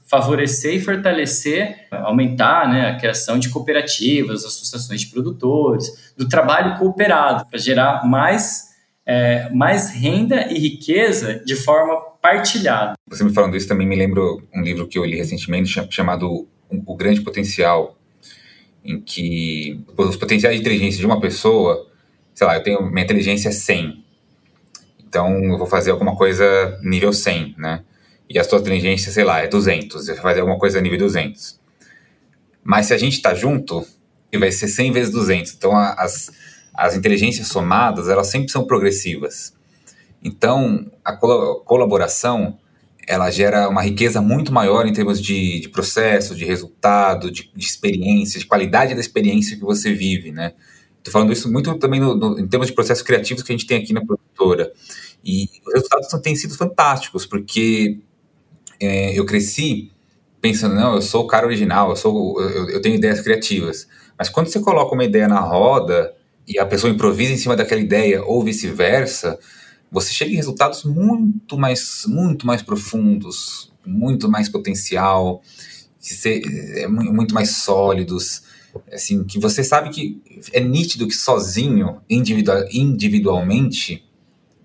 Favorecer 0.07 0.75
e 0.75 0.81
fortalecer, 0.81 1.87
aumentar, 1.91 2.69
né, 2.69 2.91
a 2.91 2.97
criação 2.97 3.39
de 3.39 3.49
cooperativas, 3.49 4.45
associações 4.45 5.01
de 5.01 5.07
produtores, 5.09 6.13
do 6.17 6.29
trabalho 6.29 6.79
cooperado 6.79 7.47
para 7.47 7.59
gerar 7.59 8.07
mais 8.07 8.71
é, 9.07 9.49
mais 9.51 9.91
renda 9.91 10.47
e 10.53 10.59
riqueza 10.59 11.43
de 11.45 11.57
forma 11.57 11.97
partilhada. 12.23 12.93
Você 13.09 13.25
me 13.25 13.33
falando 13.33 13.57
isso 13.57 13.67
também 13.67 13.87
me 13.87 13.97
lembra 13.97 14.23
um 14.55 14.63
livro 14.63 14.87
que 14.87 14.99
eu 14.99 15.05
li 15.05 15.17
recentemente 15.17 15.85
chamado 15.91 16.47
O 16.87 16.97
Grande 16.97 17.21
Potencial, 17.23 17.97
em 18.85 19.01
que 19.01 19.81
os 19.97 20.17
potenciais 20.17 20.55
de 20.55 20.61
inteligência 20.61 21.01
de 21.01 21.07
uma 21.07 21.21
pessoa, 21.21 21.90
sei 22.35 22.47
lá, 22.47 22.57
eu 22.57 22.63
tenho 22.63 22.83
minha 22.91 23.05
inteligência 23.05 23.49
é 23.49 23.53
100, 23.53 24.05
então 25.07 25.43
eu 25.45 25.59
vou 25.59 25.67
fazer 25.67 25.91
alguma 25.91 26.17
coisa 26.17 26.79
nível 26.83 27.13
100, 27.13 27.55
né? 27.59 27.85
E 28.29 28.39
a 28.39 28.45
sua 28.45 28.61
inteligência, 28.61 29.11
sei 29.11 29.25
lá, 29.25 29.41
é 29.41 29.49
200, 29.49 30.05
você 30.05 30.13
vai 30.15 30.23
fazer 30.23 30.41
alguma 30.41 30.59
coisa 30.59 30.81
nível 30.81 30.99
200. 30.99 31.59
Mas 32.63 32.87
se 32.87 32.95
a 32.95 32.99
gente 32.99 33.15
está 33.15 33.35
junto, 33.35 33.85
vai 34.39 34.53
ser 34.53 34.69
100 34.69 34.93
vezes 34.93 35.13
200. 35.13 35.55
Então 35.55 35.77
as, 35.77 36.31
as 36.73 36.95
inteligências 36.95 37.49
somadas, 37.49 38.09
elas 38.09 38.29
sempre 38.29 38.51
são 38.53 38.65
progressivas. 38.67 39.53
Então, 40.23 40.91
a 41.05 41.17
colaboração 41.17 42.59
ela 43.09 43.29
gera 43.31 43.69
uma 43.69 43.83
riqueza 43.83 44.21
muito 44.21 44.53
maior 44.53 44.87
em 44.87 44.93
termos 44.93 45.21
de, 45.21 45.61
de 45.61 45.69
processo, 45.69 46.35
de 46.35 46.45
resultado, 46.45 47.31
de, 47.31 47.51
de, 47.55 47.67
experiência, 47.67 48.39
de 48.39 48.47
qualidade 48.47 48.95
da 48.95 49.01
experiência 49.01 49.57
que 49.57 49.65
você 49.65 49.93
vive, 49.93 50.31
né? 50.31 50.53
Estou 51.01 51.13
falando 51.13 51.33
isso 51.33 51.51
muito 51.51 51.79
também 51.79 51.99
no, 51.99 52.15
no, 52.15 52.39
em 52.39 52.47
termos 52.47 52.69
de 52.69 52.75
processos 52.75 53.03
criativos 53.03 53.43
que 53.43 53.53
a 53.53 53.57
gente 53.57 53.67
tem 53.67 53.83
aqui 53.83 53.93
na 53.93 54.05
produtora. 54.05 54.71
E 55.25 55.49
os 55.67 55.73
resultados 55.73 56.09
têm 56.23 56.37
sido 56.37 56.55
fantásticos, 56.55 57.27
porque 57.27 57.99
é, 58.79 59.19
eu 59.19 59.25
cresci 59.25 59.91
pensando, 60.41 60.75
não, 60.75 60.95
eu 60.95 61.03
sou 61.03 61.25
o 61.25 61.27
cara 61.27 61.47
original, 61.47 61.91
eu, 61.91 61.97
sou, 61.97 62.41
eu, 62.41 62.71
eu 62.71 62.83
tenho 62.83 62.97
ideias 62.97 63.21
criativas. 63.21 63.89
Mas 64.19 64.29
quando 64.29 64.49
você 64.49 64.61
coloca 64.61 64.95
uma 64.95 65.05
ideia 65.05 65.29
na 65.29 65.41
roda 65.41 66.15
e 66.47 66.59
a 66.59 66.67
pessoa 66.67 66.93
improvisa 66.93 67.33
em 67.33 67.37
cima 67.37 67.57
daquela 67.57 67.81
ideia 67.81 68.23
ou 68.23 68.43
vice-versa, 68.45 69.39
você 69.91 70.13
chega 70.13 70.31
em 70.31 70.37
resultados 70.37 70.85
muito 70.85 71.59
mais, 71.59 72.05
muito 72.07 72.47
mais 72.47 72.63
profundos, 72.63 73.73
muito 73.85 74.31
mais 74.31 74.49
potencial, 74.49 75.43
é, 76.25 76.87
muito 76.89 77.35
mais 77.35 77.57
sólidos, 77.57 78.43
assim, 78.93 79.25
que 79.25 79.39
você 79.39 79.63
sabe 79.63 79.91
que 79.91 80.21
é 80.53 80.61
nítido 80.61 81.07
que 81.07 81.15
sozinho, 81.15 82.01
individual, 82.09 82.65
individualmente, 82.73 84.05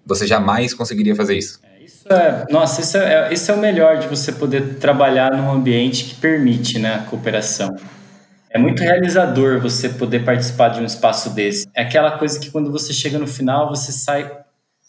você 0.06 0.28
jamais 0.28 0.74
conseguiria 0.74 1.16
fazer 1.16 1.38
isso. 1.38 1.60
É, 1.64 1.84
isso 1.84 2.14
é, 2.14 2.46
nossa, 2.50 2.82
isso 2.82 2.98
é, 2.98 3.34
isso 3.34 3.52
é 3.52 3.56
o 3.56 3.60
melhor 3.60 4.00
de 4.00 4.08
você 4.08 4.32
poder 4.32 4.76
trabalhar 4.76 5.36
num 5.36 5.52
ambiente 5.52 6.06
que 6.06 6.16
permite 6.16 6.80
né, 6.80 6.96
a 6.96 7.00
cooperação. 7.00 7.76
É 8.50 8.58
muito 8.58 8.82
realizador 8.82 9.60
você 9.60 9.90
poder 9.90 10.24
participar 10.24 10.70
de 10.70 10.80
um 10.80 10.86
espaço 10.86 11.32
desse. 11.32 11.68
É 11.74 11.82
aquela 11.82 12.18
coisa 12.18 12.40
que 12.40 12.50
quando 12.50 12.72
você 12.72 12.94
chega 12.94 13.20
no 13.20 13.28
final, 13.28 13.70
você 13.70 13.92
sai 13.92 14.32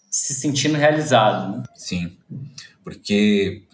se 0.09 0.35
sentindo 0.35 0.76
realizado. 0.76 1.57
Né? 1.57 1.62
Sim, 1.74 2.16
porque 2.85 3.64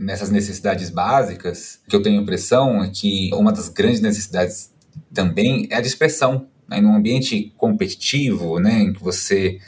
nessas 0.00 0.30
necessidades 0.30 0.90
básicas, 0.90 1.80
que 1.88 1.94
eu 1.94 2.02
tenho 2.02 2.18
a 2.18 2.22
impressão 2.22 2.82
é 2.82 2.90
que 2.90 3.30
uma 3.32 3.52
das 3.52 3.68
grandes 3.68 4.00
necessidades 4.00 4.72
também 5.12 5.66
é 5.70 5.76
a 5.76 5.80
de 5.80 5.88
expressão. 5.88 6.46
Né? 6.68 6.80
Num 6.80 6.94
ambiente 6.94 7.52
competitivo, 7.56 8.58
né, 8.58 8.80
em 8.82 8.92
que 8.92 9.02
você 9.02 9.58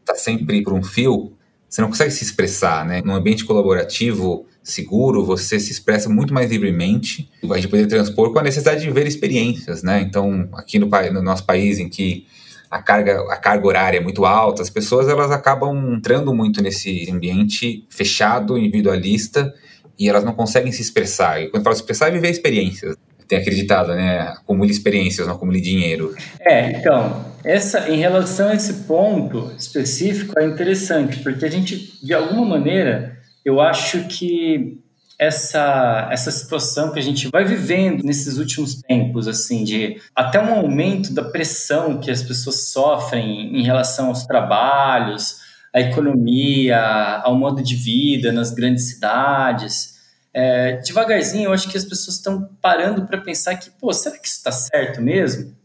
está 0.00 0.14
sempre 0.14 0.62
por 0.62 0.72
um 0.72 0.82
fio, 0.82 1.32
você 1.68 1.80
não 1.80 1.88
consegue 1.88 2.12
se 2.12 2.22
expressar. 2.22 2.86
Né? 2.86 3.02
Num 3.04 3.14
ambiente 3.14 3.44
colaborativo, 3.44 4.46
seguro, 4.62 5.24
você 5.24 5.60
se 5.60 5.70
expressa 5.70 6.08
muito 6.08 6.34
mais 6.34 6.50
livremente. 6.50 7.30
A 7.50 7.56
gente 7.56 7.68
poder 7.68 7.86
transpor 7.86 8.32
com 8.32 8.38
a 8.38 8.42
necessidade 8.42 8.82
de 8.82 8.90
ver 8.90 9.06
experiências, 9.06 9.82
né? 9.82 10.00
Então, 10.00 10.48
aqui 10.54 10.78
no, 10.78 10.88
no 10.88 11.22
nosso 11.22 11.44
país, 11.44 11.78
em 11.78 11.88
que 11.88 12.26
a 12.68 12.82
carga, 12.82 13.20
a 13.32 13.36
carga 13.36 13.66
horária 13.66 13.98
é 13.98 14.00
muito 14.00 14.24
alta, 14.24 14.62
as 14.62 14.70
pessoas 14.70 15.08
elas 15.08 15.30
acabam 15.30 15.94
entrando 15.94 16.34
muito 16.34 16.60
nesse 16.60 17.08
ambiente 17.10 17.86
fechado, 17.88 18.58
individualista, 18.58 19.54
e 19.98 20.08
elas 20.08 20.24
não 20.24 20.32
conseguem 20.32 20.72
se 20.72 20.82
expressar. 20.82 21.40
E 21.40 21.48
quando 21.48 21.62
falo 21.62 21.76
expressar, 21.76 22.08
é 22.08 22.10
viver 22.10 22.30
experiências. 22.30 22.96
Tem 23.28 23.38
acreditado, 23.38 23.94
né? 23.94 24.20
Acumule 24.20 24.70
experiências, 24.70 25.26
não 25.26 25.34
acumule 25.34 25.60
dinheiro. 25.60 26.14
É, 26.40 26.70
então, 26.70 27.24
essa, 27.44 27.88
em 27.88 27.96
relação 27.96 28.48
a 28.48 28.54
esse 28.54 28.84
ponto 28.84 29.52
específico, 29.58 30.38
é 30.38 30.44
interessante, 30.44 31.18
porque 31.20 31.44
a 31.44 31.50
gente, 31.50 31.98
de 32.04 32.14
alguma 32.14 32.44
maneira, 32.44 33.18
eu 33.44 33.60
acho 33.60 34.04
que 34.08 34.80
essa, 35.18 36.08
essa 36.12 36.30
situação 36.30 36.92
que 36.92 36.98
a 36.98 37.02
gente 37.02 37.28
vai 37.32 37.44
vivendo 37.44 38.02
nesses 38.02 38.36
últimos 38.36 38.82
tempos, 38.82 39.26
assim, 39.26 39.64
de 39.64 40.00
até 40.14 40.40
um 40.40 40.54
aumento 40.54 41.14
da 41.14 41.22
pressão 41.22 41.98
que 41.98 42.10
as 42.10 42.22
pessoas 42.22 42.68
sofrem 42.68 43.56
em 43.58 43.62
relação 43.62 44.08
aos 44.08 44.24
trabalhos, 44.26 45.38
à 45.74 45.80
economia, 45.80 46.80
ao 47.22 47.34
modo 47.36 47.62
de 47.62 47.74
vida 47.74 48.30
nas 48.30 48.50
grandes 48.50 48.90
cidades. 48.90 49.95
É, 50.38 50.76
devagarzinho, 50.82 51.44
eu 51.44 51.52
acho 51.54 51.66
que 51.70 51.78
as 51.78 51.84
pessoas 51.84 52.18
estão 52.18 52.50
parando 52.60 53.06
para 53.06 53.18
pensar 53.18 53.56
que, 53.56 53.70
pô, 53.70 53.90
será 53.90 54.18
que 54.18 54.28
isso 54.28 54.36
está 54.36 54.52
certo 54.52 55.00
mesmo? 55.00 55.56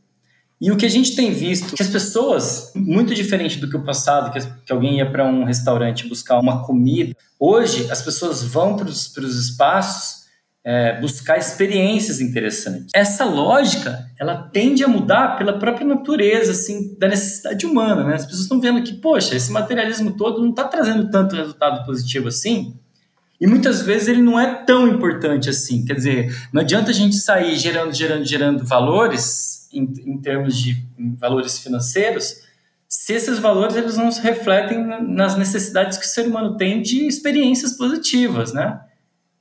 E 0.61 0.71
o 0.71 0.77
que 0.77 0.85
a 0.85 0.89
gente 0.89 1.13
tem 1.13 1.33
visto, 1.33 1.75
que 1.75 1.83
as 1.83 1.89
pessoas, 1.89 2.71
muito 2.73 3.13
diferente 3.13 3.59
do 3.59 3.69
que 3.69 3.75
o 3.75 3.83
passado, 3.83 4.31
que, 4.31 4.39
que 4.65 4.71
alguém 4.71 4.99
ia 4.99 5.11
para 5.11 5.25
um 5.25 5.43
restaurante 5.43 6.07
buscar 6.07 6.39
uma 6.39 6.63
comida, 6.65 7.13
hoje 7.37 7.91
as 7.91 8.01
pessoas 8.01 8.43
vão 8.43 8.77
para 8.77 8.87
os 8.87 9.17
espaços 9.17 10.21
é, 10.63 11.01
buscar 11.01 11.37
experiências 11.37 12.21
interessantes. 12.21 12.91
Essa 12.95 13.25
lógica, 13.25 14.05
ela 14.17 14.43
tende 14.53 14.85
a 14.85 14.87
mudar 14.87 15.37
pela 15.37 15.59
própria 15.59 15.85
natureza, 15.85 16.53
assim, 16.53 16.95
da 16.97 17.09
necessidade 17.09 17.65
humana, 17.65 18.05
né? 18.05 18.15
As 18.15 18.23
pessoas 18.23 18.43
estão 18.43 18.61
vendo 18.61 18.81
que, 18.83 18.93
poxa, 18.93 19.35
esse 19.35 19.51
materialismo 19.51 20.15
todo 20.15 20.41
não 20.41 20.51
está 20.51 20.63
trazendo 20.63 21.09
tanto 21.09 21.35
resultado 21.35 21.85
positivo 21.85 22.29
assim, 22.29 22.79
e 23.41 23.47
muitas 23.47 23.81
vezes 23.81 24.07
ele 24.07 24.21
não 24.21 24.39
é 24.39 24.63
tão 24.63 24.87
importante 24.87 25.49
assim. 25.49 25.83
Quer 25.83 25.95
dizer, 25.95 26.47
não 26.53 26.61
adianta 26.61 26.91
a 26.91 26.93
gente 26.93 27.15
sair 27.15 27.55
gerando, 27.55 27.91
gerando, 27.91 28.23
gerando 28.23 28.63
valores 28.63 29.67
em, 29.73 29.91
em 30.05 30.17
termos 30.19 30.55
de 30.55 30.77
valores 31.17 31.57
financeiros, 31.57 32.35
se 32.87 33.13
esses 33.13 33.39
valores 33.39 33.75
eles 33.75 33.97
não 33.97 34.11
se 34.11 34.21
refletem 34.21 34.85
nas 35.07 35.35
necessidades 35.35 35.97
que 35.97 36.05
o 36.05 36.07
ser 36.07 36.27
humano 36.27 36.55
tem 36.55 36.83
de 36.83 37.07
experiências 37.07 37.75
positivas, 37.75 38.53
né? 38.53 38.79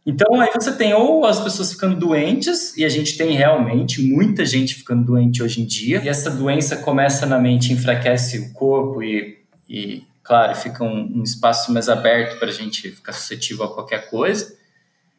Então 0.06 0.40
aí 0.40 0.48
você 0.54 0.72
tem 0.72 0.94
ou 0.94 1.26
as 1.26 1.40
pessoas 1.40 1.72
ficando 1.72 1.96
doentes, 1.96 2.74
e 2.76 2.84
a 2.84 2.88
gente 2.88 3.18
tem 3.18 3.32
realmente 3.32 4.00
muita 4.00 4.46
gente 4.46 4.76
ficando 4.76 5.04
doente 5.04 5.42
hoje 5.42 5.60
em 5.60 5.66
dia, 5.66 6.00
e 6.02 6.08
essa 6.08 6.30
doença 6.30 6.76
começa 6.76 7.26
na 7.26 7.38
mente, 7.38 7.72
enfraquece 7.72 8.38
o 8.38 8.52
corpo 8.52 9.02
e, 9.02 9.38
e 9.68 10.04
claro, 10.22 10.54
fica 10.54 10.84
um, 10.84 11.18
um 11.18 11.22
espaço 11.22 11.72
mais 11.72 11.88
aberto 11.88 12.38
para 12.38 12.48
a 12.48 12.52
gente 12.52 12.90
ficar 12.90 13.12
suscetível 13.12 13.64
a 13.64 13.74
qualquer 13.74 14.08
coisa, 14.10 14.56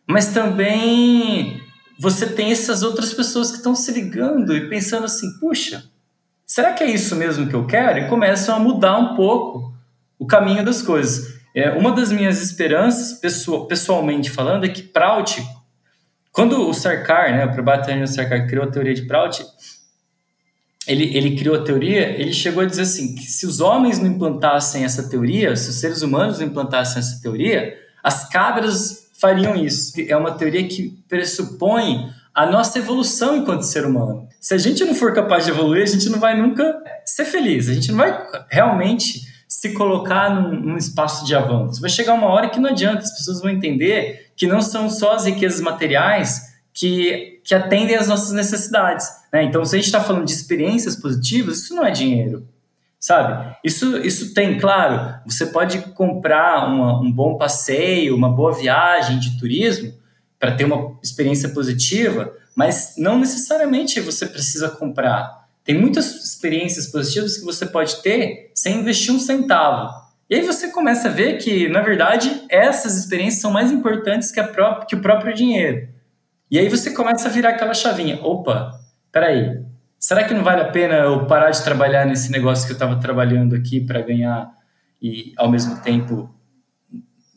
mas 0.08 0.34
também 0.34 1.62
você 2.00 2.26
tem 2.26 2.52
essas 2.52 2.84
outras 2.84 3.14
pessoas 3.14 3.52
que 3.52 3.58
estão 3.58 3.76
se 3.76 3.92
ligando 3.92 4.56
e 4.56 4.70
pensando 4.70 5.06
assim: 5.06 5.28
puxa, 5.40 5.84
será 6.46 6.74
que 6.74 6.84
é 6.84 6.90
isso 6.90 7.16
mesmo 7.16 7.48
que 7.48 7.56
eu 7.56 7.68
quero? 7.68 8.00
E 8.00 8.10
começam 8.10 8.56
a 8.56 8.60
mudar 8.60 8.98
um 8.98 9.16
pouco 9.16 9.74
o 10.18 10.26
caminho 10.26 10.66
das 10.66 10.82
coisas. 10.82 11.40
É, 11.56 11.70
uma 11.72 11.92
das 11.92 12.12
minhas 12.12 12.42
esperanças, 12.42 13.20
pessoal, 13.20 13.68
pessoalmente 13.68 14.30
falando, 14.30 14.66
é 14.66 14.70
que 14.70 14.82
Prout, 14.82 15.44
quando 16.32 16.68
o 16.68 16.74
Sarkar, 16.74 17.32
né, 17.32 17.46
o 17.46 17.52
Prabhat 17.52 18.08
Sarkar 18.08 18.48
criou 18.48 18.66
a 18.66 18.72
teoria 18.72 18.94
de 18.94 19.02
Prout, 19.04 19.46
ele, 20.88 21.16
ele 21.16 21.36
criou 21.36 21.56
a 21.56 21.64
teoria, 21.64 22.20
ele 22.20 22.34
chegou 22.34 22.64
a 22.64 22.66
dizer 22.66 22.84
assim, 22.84 23.14
que 23.14 23.24
se 23.24 23.46
os 23.46 23.60
homens 23.60 24.00
não 24.00 24.08
implantassem 24.08 24.84
essa 24.84 25.04
teoria, 25.04 25.56
se 25.56 25.70
os 25.70 25.80
seres 25.80 26.02
humanos 26.02 26.40
não 26.40 26.48
implantassem 26.48 27.00
essa 27.00 27.22
teoria, 27.22 27.78
as 28.04 28.28
cabras 28.30 29.10
fariam 29.20 29.56
isso. 29.56 29.94
É 30.08 30.18
uma 30.18 30.32
teoria 30.32 30.68
que 30.68 30.98
pressupõe 31.08 32.10
a 32.34 32.46
nossa 32.46 32.80
evolução 32.80 33.38
enquanto 33.38 33.64
ser 33.64 33.86
humano. 33.86 34.28
Se 34.40 34.54
a 34.54 34.58
gente 34.58 34.84
não 34.84 34.96
for 34.96 35.14
capaz 35.14 35.46
de 35.46 35.52
evoluir, 35.52 35.84
a 35.84 35.88
gente 35.88 36.10
não 36.10 36.20
vai 36.20 36.40
nunca 36.40 36.76
ser 37.06 37.26
feliz, 37.26 37.70
a 37.70 37.74
gente 37.74 37.92
não 37.92 37.98
vai 37.98 38.28
realmente 38.50 39.30
se 39.48 39.74
colocar 39.74 40.34
num, 40.34 40.60
num, 40.62 40.78
espaço 40.78 41.26
de 41.26 41.36
avanço. 41.36 41.82
Vai 41.82 41.90
chegar 41.90 42.14
uma 42.14 42.28
hora 42.28 42.50
que 42.50 42.60
não 42.60 42.70
adianta, 42.70 43.04
as 43.04 43.12
pessoas 43.12 43.42
vão 43.42 43.52
entender 43.52 44.32
que 44.36 44.48
não 44.48 44.62
são 44.62 44.90
só 44.90 45.14
as 45.14 45.26
riquezas 45.26 45.62
materiais 45.62 46.51
que, 46.74 47.42
que 47.44 47.54
atendem 47.54 47.96
às 47.96 48.08
nossas 48.08 48.32
necessidades. 48.32 49.08
Né? 49.32 49.44
Então, 49.44 49.64
se 49.66 49.76
a 49.76 49.78
gente 49.78 49.88
está 49.88 50.02
falando 50.02 50.26
de 50.26 50.32
experiências 50.32 50.96
positivas, 50.96 51.60
isso 51.60 51.76
não 51.76 51.86
é 51.86 51.92
dinheiro 51.92 52.48
sabe? 53.02 53.58
Isso, 53.64 53.98
isso 53.98 54.32
tem, 54.32 54.60
claro, 54.60 55.16
você 55.26 55.48
pode 55.48 55.80
comprar 55.96 56.68
uma, 56.68 57.02
um 57.02 57.12
bom 57.12 57.36
passeio, 57.36 58.16
uma 58.16 58.30
boa 58.30 58.54
viagem 58.54 59.20
de 59.20 59.40
turismo 59.40 59.92
para 60.40 60.56
ter 60.56 60.66
uma 60.66 60.96
experiência 61.04 61.50
positiva, 61.50 62.32
mas 62.56 62.94
não 62.98 63.20
necessariamente 63.20 64.00
você 64.00 64.28
precisa 64.28 64.70
comprar. 64.70 65.48
Tem 65.64 65.78
muitas 65.78 66.24
experiências 66.24 66.88
positivas 66.88 67.38
que 67.38 67.44
você 67.44 67.66
pode 67.66 68.02
ter 68.04 68.52
sem 68.54 68.80
investir 68.80 69.14
um 69.14 69.20
centavo. 69.20 69.92
E 70.30 70.36
aí 70.36 70.42
você 70.46 70.70
começa 70.70 71.08
a 71.08 71.12
ver 71.12 71.38
que, 71.38 71.68
na 71.70 71.82
verdade, 71.82 72.44
essas 72.50 72.98
experiências 72.98 73.42
são 73.42 73.52
mais 73.52 73.72
importantes 73.72 74.32
que, 74.32 74.40
a 74.40 74.48
própria, 74.48 74.86
que 74.86 74.96
o 74.96 75.02
próprio 75.02 75.34
dinheiro. 75.34 75.88
E 76.52 76.60
aí 76.60 76.68
você 76.68 76.92
começa 76.92 77.30
a 77.30 77.32
virar 77.32 77.52
aquela 77.52 77.74
chavinha. 77.74 78.20
Opa, 78.22 78.78
peraí, 79.10 79.64
será 79.98 80.26
que 80.26 80.34
não 80.34 80.44
vale 80.44 80.60
a 80.60 80.70
pena 80.70 80.96
eu 80.96 81.26
parar 81.26 81.50
de 81.50 81.64
trabalhar 81.64 82.06
nesse 82.06 82.30
negócio 82.30 82.66
que 82.66 82.74
eu 82.74 82.76
estava 82.76 83.00
trabalhando 83.00 83.56
aqui 83.56 83.80
para 83.80 84.02
ganhar 84.02 84.52
e, 85.02 85.34
ao 85.38 85.50
mesmo 85.50 85.82
tempo, 85.82 86.30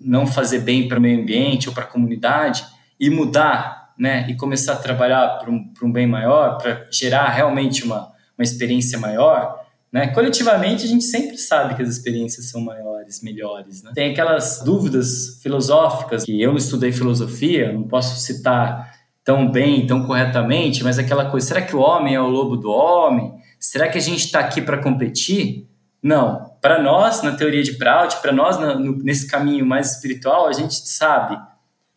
não 0.00 0.26
fazer 0.26 0.58
bem 0.58 0.88
para 0.88 0.98
o 0.98 1.00
meio 1.00 1.22
ambiente 1.22 1.68
ou 1.68 1.74
para 1.74 1.84
a 1.84 1.86
comunidade 1.86 2.66
e 2.98 3.08
mudar, 3.08 3.94
né? 3.96 4.28
E 4.28 4.34
começar 4.34 4.72
a 4.72 4.76
trabalhar 4.76 5.38
para 5.38 5.48
um, 5.48 5.72
um 5.80 5.92
bem 5.92 6.08
maior, 6.08 6.58
para 6.58 6.84
gerar 6.90 7.28
realmente 7.28 7.84
uma, 7.84 8.12
uma 8.36 8.42
experiência 8.42 8.98
maior, 8.98 9.64
né? 9.92 10.08
Coletivamente, 10.08 10.84
a 10.84 10.88
gente 10.88 11.04
sempre 11.04 11.38
sabe 11.38 11.76
que 11.76 11.82
as 11.82 11.88
experiências 11.88 12.46
são 12.46 12.60
maiores, 12.60 13.22
melhores. 13.22 13.80
Né? 13.84 13.92
Tem 13.94 14.10
aquelas 14.10 14.60
dúvidas 14.64 15.38
filosóficas 15.40 16.24
que 16.24 16.42
eu 16.42 16.50
não 16.50 16.58
estudei 16.58 16.90
filosofia, 16.90 17.72
não 17.72 17.84
posso 17.84 18.20
citar 18.20 18.93
tão 19.24 19.50
bem, 19.50 19.86
tão 19.86 20.06
corretamente, 20.06 20.84
mas 20.84 20.98
aquela 20.98 21.30
coisa, 21.30 21.46
será 21.46 21.62
que 21.62 21.74
o 21.74 21.80
homem 21.80 22.14
é 22.14 22.20
o 22.20 22.28
lobo 22.28 22.56
do 22.56 22.70
homem? 22.70 23.32
Será 23.58 23.88
que 23.88 23.96
a 23.96 24.00
gente 24.00 24.26
está 24.26 24.40
aqui 24.40 24.60
para 24.60 24.78
competir? 24.78 25.66
Não. 26.02 26.50
Para 26.60 26.82
nós, 26.82 27.22
na 27.22 27.32
teoria 27.32 27.62
de 27.62 27.72
Prout, 27.72 28.16
para 28.20 28.30
nós 28.30 28.58
no, 28.58 29.02
nesse 29.02 29.26
caminho 29.26 29.64
mais 29.64 29.92
espiritual, 29.92 30.46
a 30.46 30.52
gente 30.52 30.74
sabe 30.86 31.38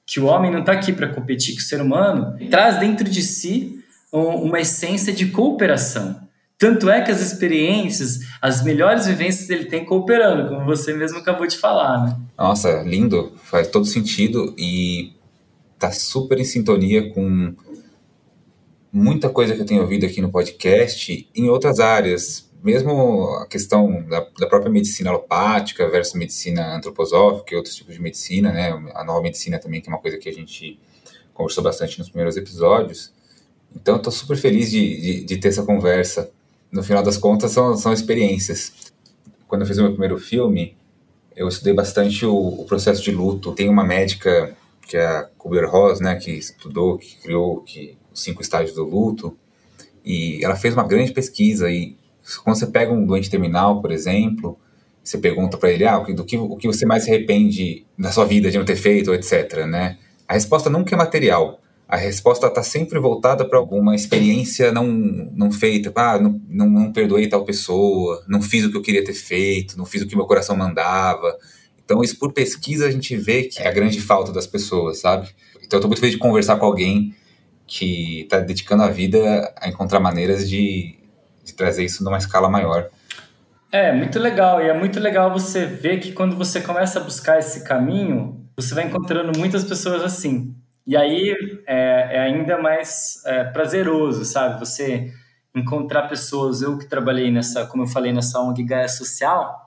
que 0.06 0.22
o 0.22 0.26
homem 0.26 0.50
não 0.50 0.62
está 0.62 0.72
aqui 0.72 0.94
para 0.94 1.10
competir, 1.10 1.56
que 1.56 1.62
o 1.62 1.66
ser 1.66 1.82
humano 1.82 2.38
traz 2.50 2.80
dentro 2.80 3.10
de 3.10 3.22
si 3.22 3.84
uma 4.10 4.62
essência 4.62 5.12
de 5.12 5.28
cooperação. 5.28 6.26
Tanto 6.58 6.90
é 6.90 7.02
que 7.02 7.12
as 7.12 7.22
experiências, 7.22 8.20
as 8.42 8.64
melhores 8.64 9.06
vivências 9.06 9.50
ele 9.50 9.66
tem 9.66 9.86
cooperando, 9.86 10.48
como 10.50 10.66
você 10.66 10.94
mesmo 10.94 11.20
acabou 11.20 11.46
de 11.46 11.58
falar, 11.58 12.06
né? 12.06 12.18
Nossa, 12.38 12.82
lindo, 12.84 13.34
faz 13.44 13.68
todo 13.68 13.86
sentido 13.86 14.56
e 14.58 15.12
tá 15.78 15.92
super 15.92 16.40
em 16.40 16.44
sintonia 16.44 17.10
com 17.14 17.54
muita 18.92 19.30
coisa 19.30 19.54
que 19.54 19.62
eu 19.62 19.66
tenho 19.66 19.82
ouvido 19.82 20.06
aqui 20.06 20.22
no 20.22 20.32
podcast 20.32 21.30
em 21.36 21.50
outras 21.50 21.80
áreas, 21.80 22.50
mesmo 22.64 23.38
a 23.42 23.48
questão 23.48 24.04
da, 24.08 24.26
da, 24.40 24.48
própria 24.48 24.72
medicina 24.72 25.12
alopática 25.12 25.88
versus 25.90 26.16
medicina 26.16 26.76
antroposófica 26.76 27.54
e 27.54 27.58
outros 27.58 27.76
tipos 27.76 27.94
de 27.94 28.02
medicina, 28.02 28.52
né? 28.52 28.72
A 28.96 29.04
nova 29.04 29.22
medicina 29.22 29.60
também, 29.60 29.82
que 29.82 29.90
é 29.90 29.94
uma 29.94 30.02
coisa 30.02 30.18
que 30.18 30.28
a 30.28 30.34
gente 30.34 30.80
conversou 31.34 31.64
bastante 31.64 32.00
nos 32.00 32.10
primeiros 32.10 32.36
episódios. 32.36 33.14
Então, 33.76 33.98
estou 33.98 34.12
super 34.12 34.36
feliz 34.36 34.72
de, 34.72 35.02
de, 35.02 35.24
de, 35.24 35.38
ter 35.38 35.50
essa 35.50 35.64
conversa. 35.64 36.32
No 36.72 36.82
final 36.82 37.04
das 37.04 37.18
contas, 37.18 37.52
são, 37.52 37.78
são 37.78 37.94
experiências. 37.94 38.74
Quando 39.48 39.62
eu 39.62 39.68
fiz 39.68 39.78
o 39.78 39.84
meu 39.84 39.92
primeiro 39.92 40.18
filme, 40.18 40.76
eu 41.36 41.48
estudei 41.48 41.74
bastante 41.74 42.26
o, 42.26 42.36
o 42.36 42.66
processo 42.66 43.04
de 43.04 43.12
luto. 43.12 43.54
Tem 43.54 43.70
uma 43.70 43.84
médica, 43.84 44.58
que 44.88 44.98
é 44.98 45.06
a 45.06 45.24
Kubler-Ross, 45.38 46.00
né, 46.00 46.16
que 46.16 46.32
estudou, 46.32 46.98
que 46.98 47.18
criou 47.18 47.62
que, 47.62 47.98
os 48.14 48.22
cinco 48.22 48.42
estágios 48.42 48.74
do 48.74 48.84
luto, 48.84 49.38
e 50.04 50.44
ela 50.44 50.56
fez 50.56 50.74
uma 50.74 50.88
grande 50.88 51.12
pesquisa 51.12 51.70
e 51.70 51.98
quando 52.44 52.58
você 52.58 52.68
pega 52.68 52.92
um 52.92 53.06
doente 53.06 53.30
terminal, 53.30 53.82
por 53.82 53.92
exemplo, 53.92 54.58
você 55.04 55.18
pergunta 55.18 55.58
para 55.58 55.72
ele, 55.72 55.86
ah, 55.86 56.00
do 56.00 56.26
que, 56.26 56.38
o 56.38 56.56
que 56.58 56.68
você 56.68 56.86
mais 56.86 57.04
se 57.04 57.10
arrepende 57.10 57.86
na 57.98 58.12
sua 58.12 58.26
vida 58.26 58.52
de 58.52 58.58
não 58.58 58.66
ter 58.66 58.76
feito, 58.76 59.14
etc, 59.14 59.66
né? 59.66 59.98
A 60.28 60.34
resposta 60.34 60.70
nunca 60.70 60.94
é 60.94 60.98
material. 60.98 61.62
A 61.88 61.96
resposta 61.96 62.48
está 62.48 62.62
sempre 62.62 63.00
voltada 63.00 63.48
para 63.48 63.58
alguma 63.58 63.96
experiência 63.96 64.74
não, 64.74 64.86
não 64.86 65.50
feita. 65.50 65.92
Ah, 65.96 66.20
não, 66.20 66.42
não, 66.50 66.70
não 66.70 66.92
perdoei 66.92 67.30
tal 67.30 67.46
pessoa, 67.46 68.22
não 68.28 68.42
fiz 68.42 68.66
o 68.66 68.72
que 68.72 68.76
eu 68.76 68.82
queria 68.82 69.04
ter 69.04 69.14
feito, 69.14 69.78
não 69.78 69.86
fiz 69.86 70.02
o 70.02 70.08
que 70.08 70.16
meu 70.16 70.26
coração 70.26 70.58
mandava. 70.58 71.38
Então, 71.88 72.04
isso 72.04 72.20
por 72.20 72.34
pesquisa 72.34 72.86
a 72.86 72.92
gente 72.92 73.16
vê 73.16 73.44
que 73.44 73.64
é 73.64 73.68
a 73.70 73.72
grande 73.72 74.02
falta 74.02 74.34
das 74.34 74.46
pessoas, 74.46 75.00
sabe? 75.00 75.30
Então, 75.64 75.78
eu 75.78 75.80
estou 75.80 75.88
muito 75.88 76.02
feliz 76.02 76.16
de 76.16 76.20
conversar 76.20 76.58
com 76.58 76.66
alguém 76.66 77.16
que 77.66 78.24
está 78.24 78.40
dedicando 78.40 78.84
a 78.84 78.90
vida 78.90 79.54
a 79.56 79.70
encontrar 79.70 80.02
maneiras 80.02 80.50
de, 80.50 81.00
de 81.46 81.54
trazer 81.54 81.86
isso 81.86 82.04
numa 82.04 82.18
escala 82.18 82.50
maior. 82.50 82.90
É, 83.72 83.94
muito 83.94 84.20
legal. 84.20 84.62
E 84.62 84.68
é 84.68 84.74
muito 84.78 85.00
legal 85.00 85.32
você 85.32 85.66
ver 85.66 86.02
que 86.02 86.12
quando 86.12 86.36
você 86.36 86.60
começa 86.60 87.00
a 87.00 87.04
buscar 87.04 87.40
esse 87.40 87.64
caminho, 87.64 88.46
você 88.54 88.76
vai 88.76 88.84
encontrando 88.84 89.40
muitas 89.40 89.64
pessoas 89.64 90.04
assim. 90.04 90.54
E 90.86 90.98
aí 90.98 91.34
é, 91.66 92.18
é 92.18 92.20
ainda 92.20 92.62
mais 92.62 93.24
é, 93.26 93.46
prazeroso, 93.46 94.26
sabe? 94.26 94.60
Você 94.60 95.14
encontrar 95.56 96.10
pessoas. 96.10 96.62
Eu 96.62 96.78
que 96.78 96.86
trabalhei 96.86 97.32
nessa, 97.32 97.66
como 97.66 97.84
eu 97.84 97.88
falei, 97.88 98.12
nessa 98.12 98.42
ONG 98.42 98.62
Gaia 98.62 98.90
Social, 98.90 99.67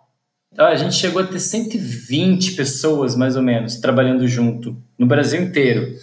a 0.56 0.74
gente 0.74 0.94
chegou 0.94 1.22
a 1.22 1.26
ter 1.26 1.38
120 1.38 2.52
pessoas, 2.52 3.14
mais 3.14 3.36
ou 3.36 3.42
menos, 3.42 3.76
trabalhando 3.76 4.26
junto, 4.26 4.76
no 4.98 5.06
Brasil 5.06 5.40
inteiro, 5.40 5.94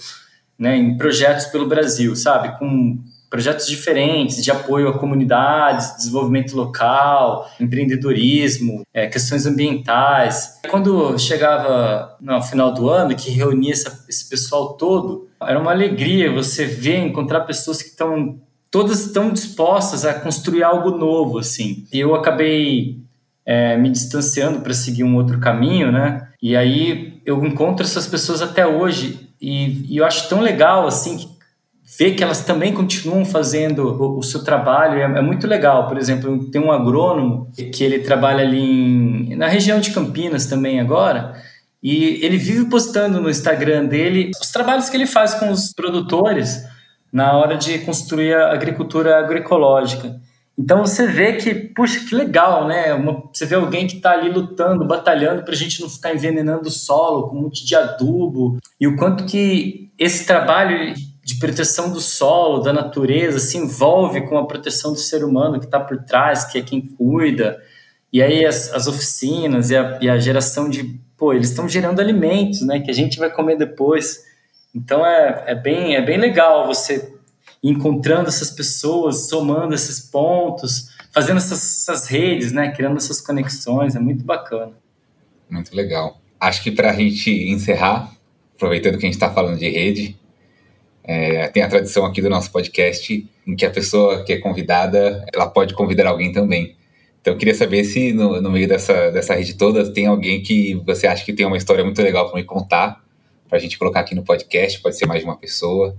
né? 0.57 0.77
Em 0.77 0.97
projetos 0.97 1.45
pelo 1.47 1.67
Brasil, 1.67 2.15
sabe? 2.15 2.57
Com 2.57 2.97
projetos 3.29 3.67
diferentes 3.67 4.41
de 4.41 4.49
apoio 4.49 4.88
a 4.88 4.97
comunidades, 4.97 5.97
desenvolvimento 5.97 6.55
local, 6.55 7.49
empreendedorismo, 7.60 8.83
é, 8.93 9.07
questões 9.07 9.45
ambientais. 9.45 10.60
Quando 10.69 11.19
chegava 11.19 12.15
no 12.21 12.41
final 12.41 12.73
do 12.73 12.89
ano, 12.89 13.15
que 13.15 13.29
reunia 13.29 13.73
essa, 13.73 14.05
esse 14.07 14.29
pessoal 14.29 14.73
todo, 14.73 15.27
era 15.41 15.60
uma 15.60 15.71
alegria 15.71 16.31
você 16.31 16.65
ver, 16.65 16.99
encontrar 16.99 17.41
pessoas 17.41 17.81
que 17.81 17.89
estão 17.89 18.39
todas 18.69 19.05
estão 19.05 19.31
dispostas 19.31 20.05
a 20.05 20.13
construir 20.13 20.63
algo 20.63 20.91
novo, 20.91 21.39
assim. 21.39 21.86
E 21.91 21.99
eu 21.99 22.13
acabei 22.15 23.01
é, 23.47 23.77
me 23.77 23.89
distanciando 23.89 24.60
para 24.60 24.73
seguir 24.73 25.05
um 25.05 25.15
outro 25.15 25.39
caminho, 25.39 25.89
né? 25.89 26.27
E 26.43 26.57
aí 26.57 27.21
eu 27.25 27.43
encontro 27.45 27.86
essas 27.86 28.05
pessoas 28.05 28.41
até 28.41 28.67
hoje 28.67 29.29
e, 29.41 29.93
e 29.93 29.97
eu 29.97 30.05
acho 30.05 30.27
tão 30.27 30.41
legal, 30.41 30.86
assim, 30.86 31.29
ver 31.97 32.12
que 32.12 32.21
elas 32.21 32.43
também 32.43 32.73
continuam 32.73 33.23
fazendo 33.23 33.88
o, 33.88 34.17
o 34.19 34.23
seu 34.23 34.43
trabalho 34.43 34.99
é, 34.99 35.19
é, 35.19 35.21
muito 35.21 35.47
legal. 35.47 35.88
Por 35.88 35.97
exemplo, 35.97 36.51
tem 36.51 36.62
um 36.62 36.73
agrônomo 36.73 37.49
que 37.55 37.83
ele 37.86 37.99
trabalha 37.99 38.43
ali 38.43 38.60
em, 38.60 39.36
na 39.38 39.47
região 39.47 39.79
de 39.79 39.91
Campinas 39.91 40.47
também 40.47 40.81
agora, 40.81 41.33
e 41.81 42.19
ele 42.25 42.38
vive 42.38 42.65
postando 42.65 43.21
no 43.21 43.29
Instagram 43.29 43.86
dele 43.86 44.31
os 44.41 44.51
trabalhos 44.51 44.89
que 44.89 44.97
ele 44.97 45.05
faz 45.05 45.36
com 45.36 45.49
os 45.49 45.71
produtores 45.71 46.65
na 47.13 47.31
hora 47.38 47.55
de 47.55 47.79
construir 47.79 48.33
a 48.33 48.51
agricultura 48.51 49.19
agroecológica. 49.19 50.19
Então 50.58 50.84
você 50.84 51.06
vê 51.06 51.34
que, 51.34 51.54
puxa, 51.54 52.04
que 52.04 52.15
legal, 52.15 52.67
né? 52.67 52.91
Uma, 52.93 53.30
você 53.32 53.46
vê 53.46 53.54
alguém 53.54 53.86
que 53.86 53.98
está 53.98 54.12
ali 54.12 54.30
lutando, 54.30 54.88
batalhando 54.88 55.43
para 55.43 55.54
a 55.54 55.58
gente 55.58 55.80
não 55.82 55.89
ficar 55.89 56.15
envenenando 56.15 56.67
o 56.67 56.72
solo 56.72 57.28
com 57.28 57.38
um 57.38 57.41
monte 57.41 57.63
de 57.63 57.76
adubo 57.76 58.58
e 58.80 58.88
o 58.88 58.96
quanto 58.96 59.26
que 59.26 59.91
esse 60.00 60.26
trabalho 60.26 60.96
de 61.24 61.36
proteção 61.36 61.91
do 61.91 62.00
solo, 62.00 62.60
da 62.60 62.74
natureza, 62.74 63.38
se 63.38 63.58
envolve 63.58 64.22
com 64.22 64.38
a 64.38 64.48
proteção 64.48 64.93
do 64.93 65.00
ser 65.00 65.24
humano 65.24 65.60
que 65.60 65.65
está 65.65 65.80
por 65.80 66.04
trás, 66.04 66.46
que 66.46 66.58
é 66.58 66.62
quem 66.62 66.82
cuida. 66.82 67.62
E 68.12 68.24
aí 68.24 68.46
as, 68.46 68.74
as 68.74 68.88
oficinas 68.88 69.70
e 69.70 69.76
a, 69.76 70.00
e 70.02 70.10
a, 70.10 70.17
geração 70.17 70.70
de... 70.70 71.00
Pô, 71.17 71.34
eles 71.34 71.50
estão 71.50 71.67
gerando 71.67 72.00
alimentos, 72.00 72.62
né? 72.62 72.80
Que 72.80 72.89
a 72.89 72.93
gente 72.93 73.20
vai 73.20 73.30
comer 73.30 73.58
depois. 73.58 74.24
Então 74.74 75.06
é, 75.06 75.43
é, 75.48 75.56
bem, 75.56 75.96
é 75.96 76.02
bem 76.02 76.17
legal 76.17 76.65
você 76.65 77.16
encontrando 77.69 78.30
essas 78.30 78.49
pessoas, 78.49 79.27
somando 79.27 79.73
esses 79.73 79.99
pontos, 79.99 80.89
fazendo 81.12 81.38
essas, 81.38 81.82
essas 81.82 82.08
redes, 82.08 82.51
né? 82.51 82.71
Criando 82.71 82.97
essas 82.97 83.19
conexões. 83.19 83.95
É 83.95 83.99
muito 83.99 84.23
bacana. 84.23 84.73
Muito 85.49 85.75
legal. 85.75 86.21
Acho 86.39 86.63
que 86.63 86.71
para 86.71 86.91
a 86.91 86.93
gente 86.93 87.32
encerrar, 87.32 88.12
aproveitando 88.56 88.97
que 88.97 89.06
a 89.06 89.08
gente 89.08 89.15
está 89.15 89.32
falando 89.32 89.58
de 89.58 89.69
rede, 89.69 90.17
é, 91.03 91.47
tem 91.47 91.63
a 91.63 91.69
tradição 91.69 92.06
aqui 92.06 92.21
do 92.21 92.30
nosso 92.30 92.51
podcast 92.51 93.25
em 93.47 93.56
que 93.56 93.65
a 93.65 93.71
pessoa 93.71 94.23
que 94.23 94.34
é 94.34 94.39
convidada, 94.39 95.25
ela 95.34 95.47
pode 95.47 95.73
convidar 95.73 96.08
alguém 96.08 96.32
também. 96.32 96.75
Então 97.21 97.34
eu 97.34 97.38
queria 97.38 97.56
saber 97.56 97.84
se 97.86 98.13
no, 98.13 98.41
no 98.41 98.51
meio 98.51 98.67
dessa, 98.67 99.10
dessa 99.12 99.34
rede 99.34 99.56
toda 99.56 99.91
tem 99.91 100.06
alguém 100.06 100.41
que 100.41 100.75
você 100.86 101.08
acha 101.08 101.25
que 101.25 101.34
tem 101.34 101.45
uma 101.45 101.58
história 101.58 101.84
muito 101.84 102.01
legal 102.01 102.30
para 102.30 102.39
me 102.39 102.43
contar, 102.43 103.03
para 103.47 103.58
a 103.58 103.62
gente 103.62 103.77
colocar 103.77 104.01
aqui 104.01 104.13
no 104.13 104.23
podcast, 104.23 104.82
pode 104.82 104.97
ser 104.97 105.06
mais 105.06 105.21
de 105.21 105.25
uma 105.25 105.38
pessoa. 105.38 105.95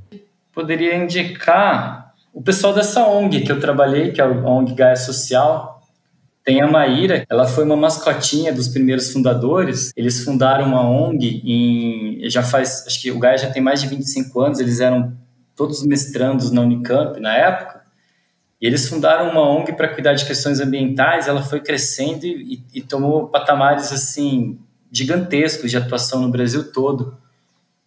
Poderia 0.59 0.97
indicar 0.97 2.15
o 2.35 2.43
pessoal 2.43 2.75
dessa 2.75 3.07
ONG 3.07 3.43
que 3.43 3.53
eu 3.53 3.61
trabalhei, 3.61 4.11
que 4.11 4.21
é 4.21 4.25
a 4.25 4.29
ONG 4.29 4.75
Gaia 4.75 4.97
Social, 4.97 5.81
tem 6.43 6.61
a 6.61 6.67
Maíra, 6.67 7.25
ela 7.31 7.47
foi 7.47 7.63
uma 7.63 7.77
mascotinha 7.77 8.53
dos 8.53 8.67
primeiros 8.67 9.13
fundadores. 9.13 9.93
Eles 9.97 10.25
fundaram 10.25 10.67
uma 10.67 10.83
ONG 10.83 11.43
em. 11.45 12.29
Já 12.29 12.43
faz. 12.43 12.83
Acho 12.89 13.01
que 13.01 13.13
o 13.13 13.21
Gaia 13.21 13.39
já 13.39 13.51
tem 13.51 13.63
mais 13.63 13.81
de 13.81 13.87
25 13.87 14.41
anos, 14.41 14.59
eles 14.59 14.81
eram 14.81 15.17
todos 15.55 15.87
mestrandos 15.87 16.51
na 16.51 16.63
Unicamp 16.63 17.21
na 17.21 17.37
época. 17.37 17.83
E 18.61 18.67
eles 18.67 18.89
fundaram 18.89 19.31
uma 19.31 19.49
ONG 19.49 19.73
para 19.75 19.87
cuidar 19.87 20.15
de 20.15 20.25
questões 20.25 20.59
ambientais. 20.59 21.29
Ela 21.29 21.41
foi 21.41 21.61
crescendo 21.61 22.27
e, 22.27 22.65
e 22.75 22.83
tomou 22.83 23.29
patamares 23.29 23.93
assim 23.93 24.59
gigantescos 24.91 25.71
de 25.71 25.77
atuação 25.77 26.21
no 26.21 26.29
Brasil 26.29 26.73
todo. 26.73 27.17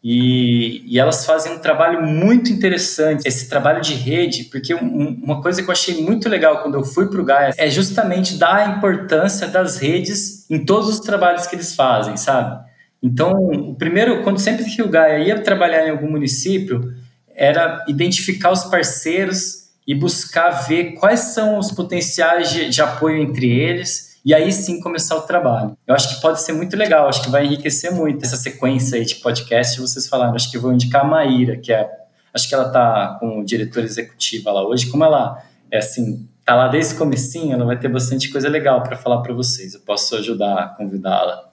E, 0.04 0.84
e, 0.88 1.00
elas 1.00 1.28
fazem 1.28 1.54
um 1.54 1.60
trabalho 1.60 2.02
muito 2.02 2.52
interessante, 2.52 3.28
esse 3.28 3.48
trabalho 3.48 3.82
de 3.82 3.94
rede, 3.94 4.46
porque 4.46 4.74
um, 4.74 5.20
uma 5.24 5.44
coisa 5.44 5.62
que 5.62 5.70
eu 5.70 5.72
achei 5.72 6.02
muito 6.02 6.28
legal 6.28 6.64
quando 6.64 6.74
eu 6.74 6.84
fui 6.84 7.08
para 7.08 7.22
o 7.22 7.24
Gaia 7.24 7.54
é 7.56 7.70
justamente 7.70 8.36
dar 8.36 8.56
a 8.56 8.78
importância 8.78 9.48
das 9.48 9.78
redes 9.78 10.50
em 10.50 10.66
todos 10.66 10.90
os 10.90 11.02
trabalhos 11.02 11.46
que 11.46 11.56
eles 11.56 11.76
fazem, 11.76 12.18
sabe? 12.18 12.60
Então, 13.02 13.32
o 13.32 13.76
primeiro, 13.76 14.24
quando 14.24 14.40
sempre 14.40 14.66
que 14.66 14.82
o 14.82 14.90
Gaia 14.90 15.24
ia 15.24 15.40
trabalhar 15.40 15.86
em 15.86 15.92
algum 15.92 16.10
município, 16.10 16.94
era 17.36 17.86
identificar 17.88 18.52
os 18.52 18.64
parceiros 18.64 19.70
e 19.86 19.94
buscar 19.94 20.50
ver 20.50 20.94
quais 20.94 21.20
são 21.20 21.60
os 21.60 21.72
potenciais 21.72 22.50
de, 22.52 22.70
de 22.70 22.82
apoio 22.82 23.22
entre 23.22 23.52
eles 23.52 24.11
e 24.24 24.34
aí 24.34 24.52
sim 24.52 24.80
começar 24.80 25.16
o 25.16 25.22
trabalho. 25.22 25.76
Eu 25.88 25.96
acho 25.96 26.16
que 26.16 26.22
pode 26.22 26.42
ser 26.42 26.54
muito 26.54 26.78
legal, 26.78 27.08
acho 27.08 27.24
que 27.24 27.30
vai 27.30 27.46
enriquecer 27.46 27.92
muito 27.92 28.24
essa 28.24 28.38
sequência 28.38 28.98
aí 28.98 29.06
de 29.06 29.16
podcast. 29.16 29.80
Vocês 29.82 30.08
falaram, 30.08 30.36
acho 30.36 30.52
que 30.52 30.60
vou 30.60 30.72
indicar 30.72 31.02
a 31.04 31.08
Maíra, 31.08 31.58
que 31.58 31.74
é, 31.74 31.90
acho 32.34 32.48
que 32.48 32.54
ela 32.54 32.68
está 32.68 33.18
como 33.20 33.44
diretora 33.44 33.86
executiva 33.86 34.52
lá 34.52 34.68
hoje. 34.68 34.90
Como 34.92 35.04
ela 35.04 35.42
é 35.72 35.80
assim, 35.80 36.28
tá 36.46 36.56
lá 36.56 36.68
desde 36.68 36.94
o 36.94 36.98
comecinho, 37.00 37.54
ela 37.54 37.66
vai 37.66 37.80
ter 37.80 37.88
bastante 37.88 38.30
coisa 38.30 38.48
legal 38.48 38.84
para 38.84 38.96
falar 38.96 39.22
para 39.22 39.34
vocês. 39.34 39.74
Eu 39.74 39.82
posso 39.82 40.16
ajudar 40.16 40.54
a 40.56 40.68
convidá-la. 40.68 41.50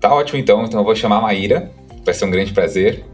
Tá 0.00 0.14
ótimo 0.14 0.38
então, 0.38 0.64
então 0.64 0.80
eu 0.80 0.84
vou 0.84 0.96
chamar 0.96 1.18
a 1.18 1.20
Maíra, 1.22 1.70
vai 2.04 2.14
ser 2.14 2.24
um 2.24 2.30
grande 2.30 2.52
prazer. 2.52 3.04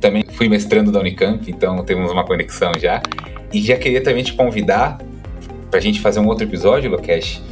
Também 0.00 0.24
fui 0.32 0.48
mestrando 0.48 0.90
da 0.90 1.00
Unicamp, 1.00 1.50
então 1.50 1.84
temos 1.84 2.10
uma 2.10 2.24
conexão 2.24 2.72
já. 2.78 3.02
E 3.52 3.62
já 3.62 3.76
queria 3.76 4.02
também 4.02 4.24
te 4.24 4.32
convidar 4.32 4.98
para 5.70 5.78
a 5.78 5.82
gente 5.82 6.00
fazer 6.00 6.20
um 6.20 6.26
outro 6.26 6.44
episódio, 6.44 6.90
Lokesh, 6.90 7.42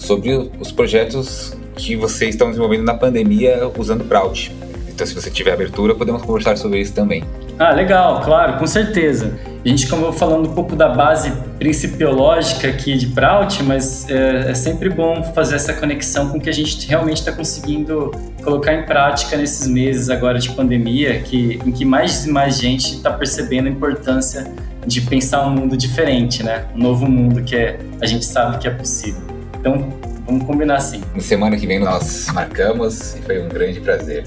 sobre 0.00 0.50
os 0.58 0.72
projetos 0.72 1.56
que 1.76 1.94
vocês 1.94 2.30
estão 2.30 2.48
desenvolvendo 2.48 2.84
na 2.84 2.94
pandemia 2.94 3.70
usando 3.78 4.04
Prout. 4.04 4.52
Então, 4.88 5.06
se 5.06 5.14
você 5.14 5.30
tiver 5.30 5.52
abertura, 5.52 5.94
podemos 5.94 6.22
conversar 6.22 6.58
sobre 6.58 6.80
isso 6.80 6.92
também. 6.92 7.24
Ah, 7.58 7.72
legal, 7.72 8.20
claro, 8.22 8.58
com 8.58 8.66
certeza. 8.66 9.38
A 9.64 9.68
gente 9.68 9.86
acabou 9.86 10.12
falando 10.12 10.48
um 10.48 10.54
pouco 10.54 10.74
da 10.74 10.88
base 10.88 11.30
principiológica 11.58 12.68
aqui 12.68 12.96
de 12.96 13.08
Prout, 13.08 13.62
mas 13.62 14.08
é, 14.08 14.50
é 14.50 14.54
sempre 14.54 14.88
bom 14.88 15.22
fazer 15.34 15.56
essa 15.56 15.72
conexão 15.74 16.30
com 16.30 16.38
o 16.38 16.40
que 16.40 16.48
a 16.48 16.52
gente 16.52 16.86
realmente 16.88 17.18
está 17.18 17.32
conseguindo 17.32 18.10
colocar 18.42 18.74
em 18.74 18.84
prática 18.84 19.36
nesses 19.36 19.66
meses 19.68 20.08
agora 20.08 20.38
de 20.38 20.50
pandemia, 20.50 21.20
que, 21.20 21.58
em 21.64 21.70
que 21.70 21.84
mais 21.84 22.26
e 22.26 22.30
mais 22.30 22.58
gente 22.58 22.96
está 22.96 23.10
percebendo 23.10 23.68
a 23.68 23.70
importância 23.70 24.50
de 24.86 25.02
pensar 25.02 25.46
um 25.46 25.50
mundo 25.50 25.76
diferente, 25.76 26.42
né? 26.42 26.64
Um 26.74 26.78
novo 26.78 27.06
mundo 27.06 27.42
que 27.42 27.54
é, 27.54 27.78
a 28.00 28.06
gente 28.06 28.24
sabe 28.24 28.58
que 28.58 28.66
é 28.66 28.70
possível. 28.70 29.29
Então, 29.60 29.90
vamos 30.24 30.46
combinar 30.46 30.76
assim. 30.76 31.02
Na 31.14 31.20
semana 31.20 31.56
que 31.56 31.66
vem 31.66 31.78
nós 31.78 32.28
marcamos 32.32 33.14
e 33.14 33.22
foi 33.22 33.42
um 33.42 33.48
grande 33.48 33.78
prazer. 33.80 34.24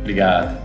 Obrigado. 0.00 0.63